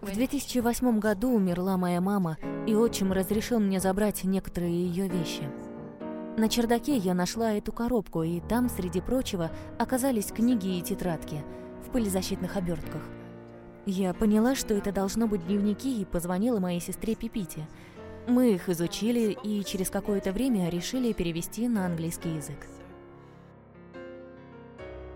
В 0.02 0.14
2008 0.14 1.00
году 1.00 1.30
умерла 1.30 1.78
моя 1.78 2.02
мама, 2.02 2.38
и 2.68 2.76
отчим 2.76 3.14
разрешил 3.14 3.62
мне 3.62 3.80
забрать 3.80 4.26
некоторые 4.26 4.74
ее 4.74 5.08
вещи. 5.08 5.50
На 6.38 6.50
чердаке 6.50 6.98
я 6.98 7.14
нашла 7.14 7.54
эту 7.54 7.72
коробку, 7.72 8.24
и 8.24 8.42
там, 8.42 8.68
среди 8.68 9.00
прочего, 9.00 9.52
оказались 9.80 10.34
книги 10.34 10.80
и 10.80 10.82
тетрадки 10.82 11.46
в 11.88 11.92
пылезащитных 11.92 12.58
обертках. 12.58 13.04
Я 13.86 14.14
поняла, 14.14 14.54
что 14.54 14.74
это 14.74 14.92
должно 14.92 15.28
быть 15.28 15.48
дневники, 15.48 16.02
и 16.02 16.04
позвонила 16.04 16.60
моей 16.60 16.82
сестре 16.82 17.16
Пипите– 17.16 17.70
мы 18.28 18.54
их 18.54 18.70
изучили 18.70 19.38
и 19.44 19.64
через 19.64 19.90
какое-то 19.90 20.32
время 20.32 20.70
решили 20.70 21.14
перевести 21.14 21.68
на 21.68 21.86
английский 21.86 22.30
язык. 22.30 22.68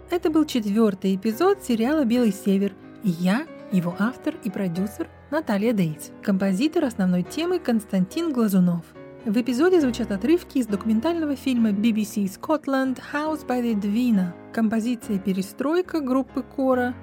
Это 0.09 0.29
был 0.29 0.45
четвертый 0.45 1.15
эпизод 1.15 1.63
сериала 1.63 2.05
«Белый 2.05 2.31
север», 2.31 2.73
и 3.03 3.09
я, 3.09 3.47
его 3.71 3.95
автор 3.97 4.35
и 4.43 4.49
продюсер 4.49 5.09
Наталья 5.31 5.73
Дейтс, 5.73 6.11
композитор 6.21 6.85
основной 6.85 7.23
темы 7.23 7.59
Константин 7.59 8.31
Глазунов. 8.31 8.85
В 9.25 9.35
эпизоде 9.41 9.81
звучат 9.81 10.11
отрывки 10.11 10.59
из 10.59 10.67
документального 10.67 11.35
фильма 11.35 11.71
BBC 11.71 12.25
Scotland 12.39 12.99
«House 13.11 13.45
by 13.45 13.63
the 13.63 13.73
Dwina», 13.73 14.33
композиция 14.53 15.17
«Перестройка» 15.17 15.99
группы 15.99 16.43
Кора, 16.43 16.93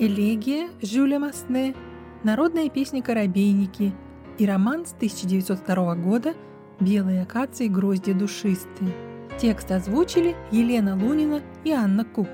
элегия 0.00 0.70
Жюля 0.82 1.20
Масне, 1.20 1.76
народная 2.24 2.68
песня 2.68 3.02
«Коробейники», 3.02 3.94
и 4.40 4.46
роман 4.46 4.86
с 4.86 4.94
1902 4.94 5.96
года 5.96 6.34
«Белые 6.80 7.22
акации 7.22 7.68
грозди 7.68 8.14
душистые». 8.14 8.90
Текст 9.38 9.70
озвучили 9.70 10.34
Елена 10.50 10.96
Лунина 10.96 11.42
и 11.62 11.72
Анна 11.72 12.06
Кук. 12.06 12.30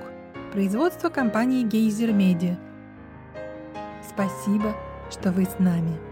Производство 0.53 1.09
компании 1.09 1.65
Гейзер 1.65 2.13
Медиа. 2.13 2.57
Спасибо, 4.09 4.73
что 5.11 5.33
вы 5.33 5.43
с 5.43 5.59
нами. 5.59 6.06